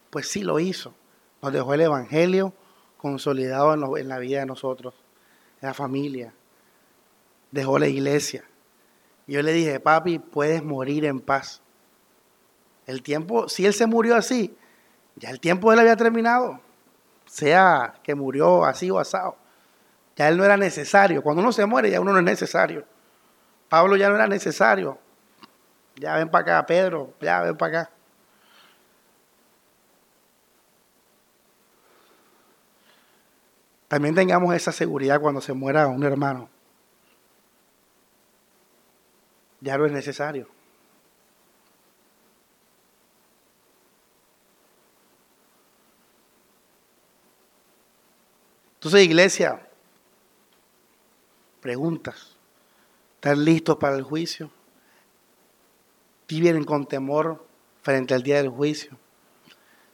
pues 0.09 0.29
sí 0.29 0.41
lo 0.41 0.57
hizo. 0.57 0.93
Nos 1.41 1.51
dejó 1.51 1.73
el 1.73 1.81
Evangelio 1.81 2.53
consolidado 2.95 3.73
en, 3.97 4.07
la 4.07 4.19
vida 4.19 4.39
de 4.39 4.45
nosotros, 4.45 4.93
en 5.61 5.67
la 5.67 5.73
familia. 5.73 6.33
Dejó 7.51 7.77
la 7.77 7.89
iglesia. 7.89 8.45
Y 9.27 9.33
yo 9.33 9.41
le 9.41 9.51
dije, 9.51 9.81
papi, 9.81 10.17
puedes 10.17 10.63
morir 10.63 11.03
en 11.03 11.19
paz. 11.19 11.61
El 12.87 13.03
tiempo, 13.03 13.49
si 13.49 13.65
él 13.65 13.73
se 13.73 13.87
murió 13.87 14.15
así, 14.15 14.55
ya 15.17 15.29
el 15.29 15.41
tiempo 15.41 15.71
de 15.71 15.73
él 15.73 15.79
había 15.81 15.97
terminado. 15.97 16.61
Sea 17.25 17.95
que 18.01 18.15
murió 18.15 18.63
así 18.63 18.89
o 18.89 18.97
asado. 18.97 19.35
Ya 20.15 20.29
él 20.29 20.37
no 20.37 20.45
era 20.45 20.55
necesario. 20.55 21.21
Cuando 21.21 21.41
uno 21.41 21.51
se 21.51 21.65
muere, 21.65 21.91
ya 21.91 21.99
uno 21.99 22.13
no 22.13 22.19
es 22.19 22.23
necesario. 22.23 22.85
Pablo 23.71 23.95
ya 23.95 24.09
no 24.09 24.15
era 24.15 24.27
necesario. 24.27 24.99
Ya 25.95 26.17
ven 26.17 26.29
para 26.29 26.57
acá, 26.57 26.65
Pedro, 26.65 27.13
ya 27.21 27.39
ven 27.39 27.55
para 27.55 27.79
acá. 27.79 27.91
también 33.91 34.15
tengamos 34.15 34.55
esa 34.55 34.71
seguridad 34.71 35.19
cuando 35.19 35.41
se 35.41 35.51
muera 35.51 35.87
un 35.87 36.03
hermano. 36.03 36.49
Ya 39.59 39.77
no 39.77 39.85
es 39.85 39.91
necesario. 39.91 40.47
Entonces, 48.75 49.03
iglesia, 49.03 49.67
preguntas. 51.59 52.37
¿Están 53.21 53.45
listos 53.45 53.77
para 53.77 53.95
el 53.95 54.01
juicio? 54.01 54.49
¿Viven 56.27 56.63
con 56.63 56.87
temor 56.87 57.45
frente 57.83 58.15
al 58.15 58.23
día 58.23 58.37
del 58.37 58.49
juicio? 58.49 58.97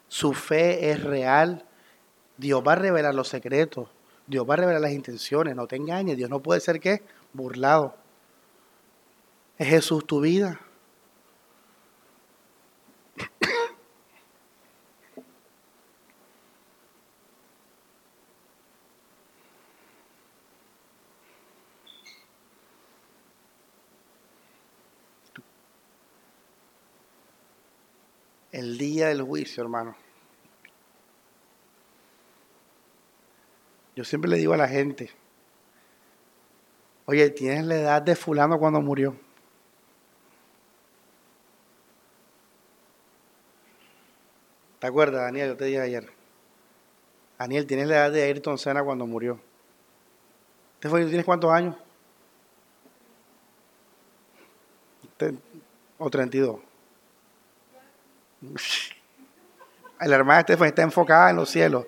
¿Su 0.08 0.32
fe 0.32 0.92
es 0.92 1.04
real? 1.04 1.66
Dios 2.38 2.64
va 2.66 2.72
a 2.72 2.76
revelar 2.76 3.14
los 3.14 3.28
secretos. 3.28 3.90
Dios 4.28 4.50
va 4.50 4.54
a 4.54 4.58
revelar 4.58 4.80
las 4.80 4.94
intenciones. 4.94 5.58
No 5.58 5.68
te 5.68 5.76
engañes. 5.76 6.16
Dios 6.16 6.30
no 6.30 6.42
puede 6.42 6.62
ser 6.62 6.80
que 6.80 7.04
burlado. 7.34 7.98
¿Es 9.58 9.68
Jesús 9.68 10.08
tu 10.08 10.22
vida? 10.22 10.62
El 28.58 28.80
del 29.06 29.22
juicio, 29.22 29.62
hermano. 29.62 29.96
Yo 33.96 34.04
siempre 34.04 34.30
le 34.30 34.38
digo 34.38 34.54
a 34.54 34.58
la 34.58 34.68
gente, 34.68 35.12
oye, 37.06 37.30
tienes 37.30 37.66
la 37.66 37.76
edad 37.76 38.02
de 38.02 38.16
fulano 38.16 38.60
cuando 38.60 38.82
murió. 38.82 39.16
¿Te 44.80 44.88
acuerdas, 44.88 45.22
Daniel? 45.22 45.50
Yo 45.50 45.58
te 45.58 45.66
dije 45.66 45.82
ayer. 45.82 46.12
Daniel, 47.40 47.66
tienes 47.66 47.88
la 47.88 47.96
edad 47.96 48.12
de 48.12 48.24
Ayrton 48.24 48.58
Senna 48.58 48.84
cuando 48.84 49.08
murió. 49.08 49.40
¿Tienes 50.80 51.26
cuántos 51.26 51.52
años? 51.52 51.76
¿O 55.98 56.10
32? 56.10 56.67
La 60.00 60.16
hermana 60.16 60.42
Stephanie 60.42 60.70
está 60.70 60.84
enfocada 60.84 61.30
en 61.32 61.38
los 61.38 61.50
cielos. 61.50 61.86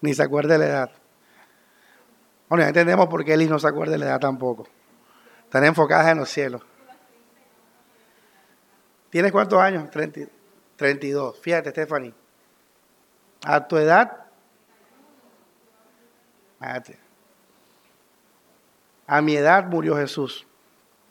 Ni 0.00 0.14
se 0.14 0.22
acuerda 0.22 0.54
de 0.54 0.58
la 0.58 0.66
edad. 0.66 0.90
Bueno, 2.48 2.64
ya 2.64 2.68
entendemos 2.68 3.08
por 3.08 3.24
qué 3.24 3.34
Eli 3.34 3.46
no 3.46 3.58
se 3.58 3.68
acuerda 3.68 3.92
de 3.92 3.98
la 3.98 4.06
edad 4.06 4.20
tampoco. 4.20 4.66
Están 5.44 5.64
enfocadas 5.64 6.08
en 6.08 6.18
los 6.18 6.28
cielos. 6.28 6.62
¿Tienes 9.10 9.32
cuántos 9.32 9.60
años? 9.60 9.88
32. 10.76 11.40
Fíjate, 11.40 11.70
Stephanie. 11.70 12.12
A 13.44 13.66
tu 13.66 13.76
edad. 13.76 14.26
Fíjate. 16.58 16.98
A 19.06 19.22
mi 19.22 19.36
edad 19.36 19.64
murió 19.66 19.96
Jesús. 19.96 20.46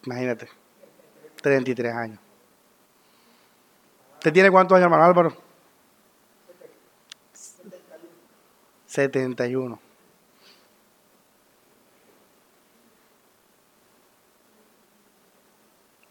Imagínate. 0.04 0.50
33 1.42 1.94
años. 1.94 2.25
¿Usted 4.26 4.34
tiene 4.34 4.50
cuántos 4.50 4.76
años, 4.76 4.86
hermano 4.86 5.04
Álvaro? 5.04 5.38
71. 8.88 9.80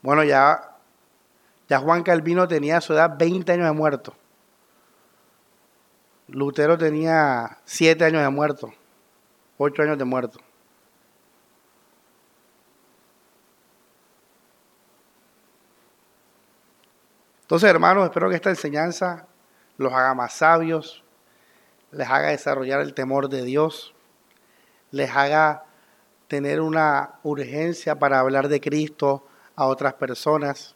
Bueno, 0.00 0.22
ya, 0.22 0.76
ya 1.68 1.80
Juan 1.80 2.04
Calvino 2.04 2.46
tenía 2.46 2.76
a 2.76 2.80
su 2.80 2.92
edad 2.92 3.18
20 3.18 3.50
años 3.50 3.66
de 3.66 3.72
muerto. 3.72 4.14
Lutero 6.28 6.78
tenía 6.78 7.58
7 7.64 8.04
años 8.04 8.22
de 8.22 8.30
muerto, 8.30 8.72
8 9.58 9.82
años 9.82 9.98
de 9.98 10.04
muerto. 10.04 10.38
Entonces, 17.44 17.68
hermanos, 17.68 18.04
espero 18.04 18.30
que 18.30 18.36
esta 18.36 18.48
enseñanza 18.48 19.26
los 19.76 19.92
haga 19.92 20.14
más 20.14 20.32
sabios, 20.32 21.04
les 21.92 22.08
haga 22.08 22.28
desarrollar 22.28 22.80
el 22.80 22.94
temor 22.94 23.28
de 23.28 23.44
Dios, 23.44 23.94
les 24.90 25.10
haga 25.10 25.64
tener 26.26 26.62
una 26.62 27.16
urgencia 27.22 27.98
para 27.98 28.18
hablar 28.18 28.48
de 28.48 28.62
Cristo 28.62 29.26
a 29.56 29.66
otras 29.66 29.92
personas, 29.92 30.74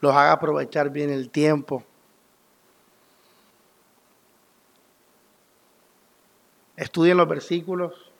los 0.00 0.14
haga 0.14 0.30
aprovechar 0.30 0.90
bien 0.90 1.10
el 1.10 1.28
tiempo. 1.28 1.84
Estudien 6.76 7.16
los 7.16 7.28
versículos, 7.28 8.12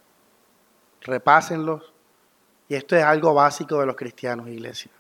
repásenlos, 1.03 1.93
y 2.69 2.75
esto 2.75 2.97
es 2.97 3.05
algo 3.05 3.33
básico 3.33 3.79
de 3.79 3.87
los 3.87 3.95
cristianos, 3.95 4.49
iglesia. 4.49 4.91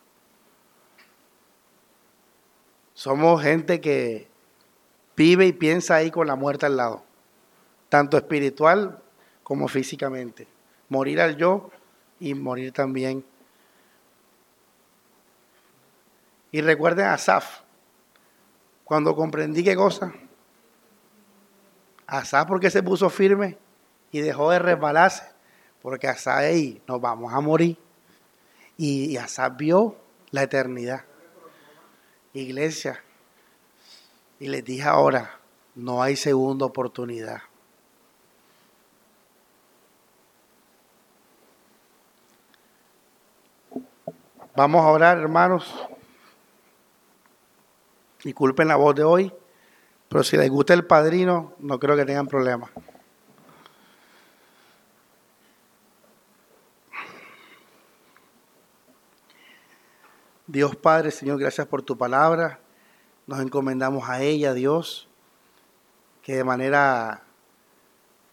Somos 3.01 3.43
gente 3.43 3.81
que 3.81 4.29
vive 5.17 5.47
y 5.47 5.55
piensa 5.55 5.95
ahí 5.95 6.11
con 6.11 6.27
la 6.27 6.35
muerte 6.37 6.67
al 6.67 6.77
lado, 6.77 7.03
tanto 7.89 8.19
espiritual 8.19 9.03
como 9.43 9.69
físicamente. 9.69 10.47
Morir 10.91 11.19
al 11.23 11.39
yo 11.39 11.71
y 12.19 12.35
morir 12.35 12.73
también 12.75 13.25
Y 16.53 16.61
recuerden 16.61 17.07
a 17.07 17.15
Asaf, 17.15 17.61
cuando 18.85 19.17
comprendí 19.17 19.65
qué 19.65 19.75
cosa. 19.75 20.13
Asaf 22.07 22.47
porque 22.49 22.69
se 22.69 22.83
puso 22.83 23.09
firme 23.09 23.57
y 24.13 24.21
dejó 24.21 24.51
de 24.51 24.59
resbalarse, 24.59 25.25
porque 25.81 26.07
Asaf 26.07 26.37
ahí 26.37 26.83
nos 26.87 27.01
vamos 27.01 27.33
a 27.33 27.41
morir. 27.41 27.79
Y, 28.77 29.07
y 29.07 29.17
Asaf 29.17 29.57
vio 29.57 29.97
la 30.33 30.43
eternidad. 30.43 31.05
Iglesia, 32.33 33.03
y 34.39 34.49
les 34.49 34.65
dije 34.65 34.85
ahora, 34.85 35.39
no 35.75 36.03
hay 36.03 36.17
segunda 36.17 36.65
oportunidad. 36.67 37.43
Vamos 44.55 44.85
a 44.85 44.89
orar, 44.89 45.19
hermanos. 45.19 45.73
Disculpen 48.23 48.69
la 48.69 48.77
voz 48.77 48.95
de 48.95 49.05
hoy, 49.05 49.33
pero 50.09 50.23
si 50.23 50.37
les 50.37 50.51
gusta 50.51 50.75
el 50.75 50.85
padrino, 50.85 51.55
no 51.59 51.79
creo 51.79 51.97
que 51.97 52.05
tengan 52.05 52.27
problema. 52.27 52.71
Dios 60.51 60.75
Padre, 60.75 61.13
Señor, 61.13 61.39
gracias 61.39 61.69
por 61.69 61.83
tu 61.83 61.97
palabra. 61.97 62.59
Nos 63.29 63.39
encomendamos 63.39 64.09
a 64.09 64.21
ella, 64.21 64.53
Dios, 64.53 65.09
que 66.23 66.35
de 66.35 66.43
manera 66.43 67.23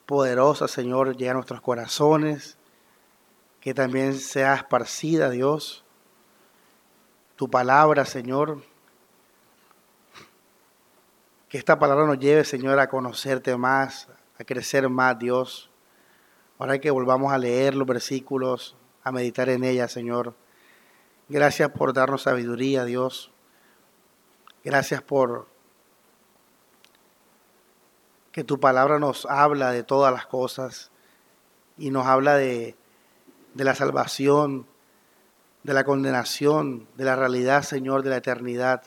poderosa, 0.07 0.67
Señor, 0.67 1.15
llegue 1.15 1.29
a 1.29 1.35
nuestros 1.35 1.61
corazones, 1.61 2.57
que 3.61 3.75
también 3.75 4.15
sea 4.15 4.55
esparcida, 4.55 5.29
Dios, 5.29 5.85
tu 7.35 7.51
palabra, 7.51 8.03
Señor, 8.03 8.63
que 11.49 11.59
esta 11.59 11.77
palabra 11.77 12.07
nos 12.07 12.17
lleve, 12.17 12.43
Señor, 12.45 12.79
a 12.79 12.89
conocerte 12.89 13.55
más, 13.57 14.07
a 14.39 14.43
crecer 14.43 14.89
más, 14.89 15.19
Dios. 15.19 15.69
Ahora 16.57 16.79
que 16.79 16.89
volvamos 16.89 17.31
a 17.31 17.37
leer 17.37 17.75
los 17.75 17.85
versículos, 17.85 18.75
a 19.03 19.11
meditar 19.11 19.49
en 19.49 19.63
ella, 19.63 19.87
Señor. 19.87 20.33
Gracias 21.29 21.69
por 21.71 21.93
darnos 21.93 22.21
sabiduría, 22.21 22.85
Dios. 22.85 23.31
Gracias 24.63 25.01
por 25.01 25.47
que 28.31 28.45
tu 28.45 28.59
palabra 28.59 28.97
nos 28.97 29.25
habla 29.25 29.71
de 29.71 29.83
todas 29.83 30.13
las 30.13 30.25
cosas 30.25 30.89
y 31.77 31.89
nos 31.89 32.05
habla 32.05 32.35
de, 32.35 32.77
de 33.55 33.63
la 33.65 33.75
salvación, 33.75 34.67
de 35.63 35.73
la 35.73 35.83
condenación, 35.83 36.87
de 36.95 37.03
la 37.03 37.17
realidad, 37.17 37.63
Señor, 37.63 38.03
de 38.03 38.11
la 38.11 38.17
eternidad, 38.17 38.83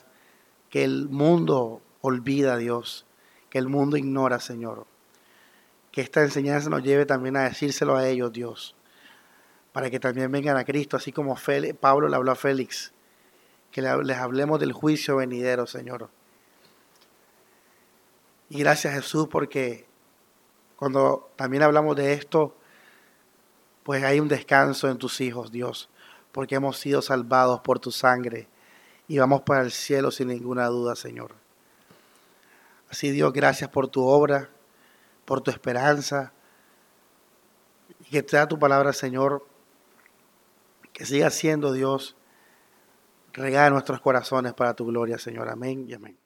que 0.71 0.83
el 0.83 1.09
mundo 1.09 1.81
olvida, 2.01 2.57
Dios, 2.57 3.05
que 3.51 3.59
el 3.59 3.67
mundo 3.67 3.97
ignora, 3.97 4.39
Señor. 4.39 4.87
Que 5.91 6.01
esta 6.01 6.21
enseñanza 6.21 6.69
nos 6.69 6.81
lleve 6.81 7.05
también 7.05 7.37
a 7.37 7.43
decírselo 7.43 7.97
a 7.97 8.07
ellos, 8.07 8.33
Dios, 8.33 8.75
para 9.71 9.89
que 9.89 9.99
también 9.99 10.31
vengan 10.31 10.57
a 10.57 10.65
Cristo, 10.65 10.97
así 10.97 11.11
como 11.11 11.37
Pablo 11.79 12.07
le 12.09 12.15
habló 12.15 12.31
a 12.31 12.35
Félix, 12.35 12.91
que 13.71 13.81
les 13.81 14.17
hablemos 14.17 14.59
del 14.59 14.73
juicio 14.73 15.15
venidero, 15.17 15.65
Señor. 15.65 16.09
Y 18.49 18.59
gracias 18.59 18.93
Jesús 18.93 19.27
porque 19.31 19.87
Cuando 20.75 21.29
también 21.35 21.61
hablamos 21.61 21.95
de 21.95 22.13
esto, 22.13 22.55
pues 23.83 24.03
hay 24.03 24.19
un 24.19 24.27
descanso 24.27 24.89
en 24.89 24.97
tus 24.97 25.21
hijos, 25.21 25.51
Dios, 25.51 25.89
porque 26.31 26.55
hemos 26.55 26.79
sido 26.79 27.03
salvados 27.03 27.61
por 27.61 27.79
tu 27.79 27.91
sangre 27.91 28.47
y 29.07 29.19
vamos 29.19 29.41
para 29.41 29.61
el 29.61 29.71
cielo 29.71 30.09
sin 30.09 30.29
ninguna 30.29 30.65
duda, 30.67 30.95
Señor. 30.95 31.35
Así 32.89 33.11
Dios, 33.11 33.31
gracias 33.31 33.69
por 33.69 33.89
tu 33.89 34.03
obra, 34.03 34.49
por 35.23 35.41
tu 35.41 35.51
esperanza, 35.51 36.33
y 37.99 38.05
que 38.05 38.23
te 38.23 38.37
da 38.37 38.47
tu 38.47 38.57
palabra, 38.57 38.91
Señor, 38.91 39.45
que 41.01 41.07
siga 41.07 41.31
siendo 41.31 41.73
Dios, 41.73 42.15
regala 43.33 43.71
nuestros 43.71 44.01
corazones 44.01 44.53
para 44.53 44.75
tu 44.75 44.85
gloria, 44.85 45.17
Señor. 45.17 45.49
Amén 45.49 45.85
y 45.89 45.95
amén. 45.95 46.20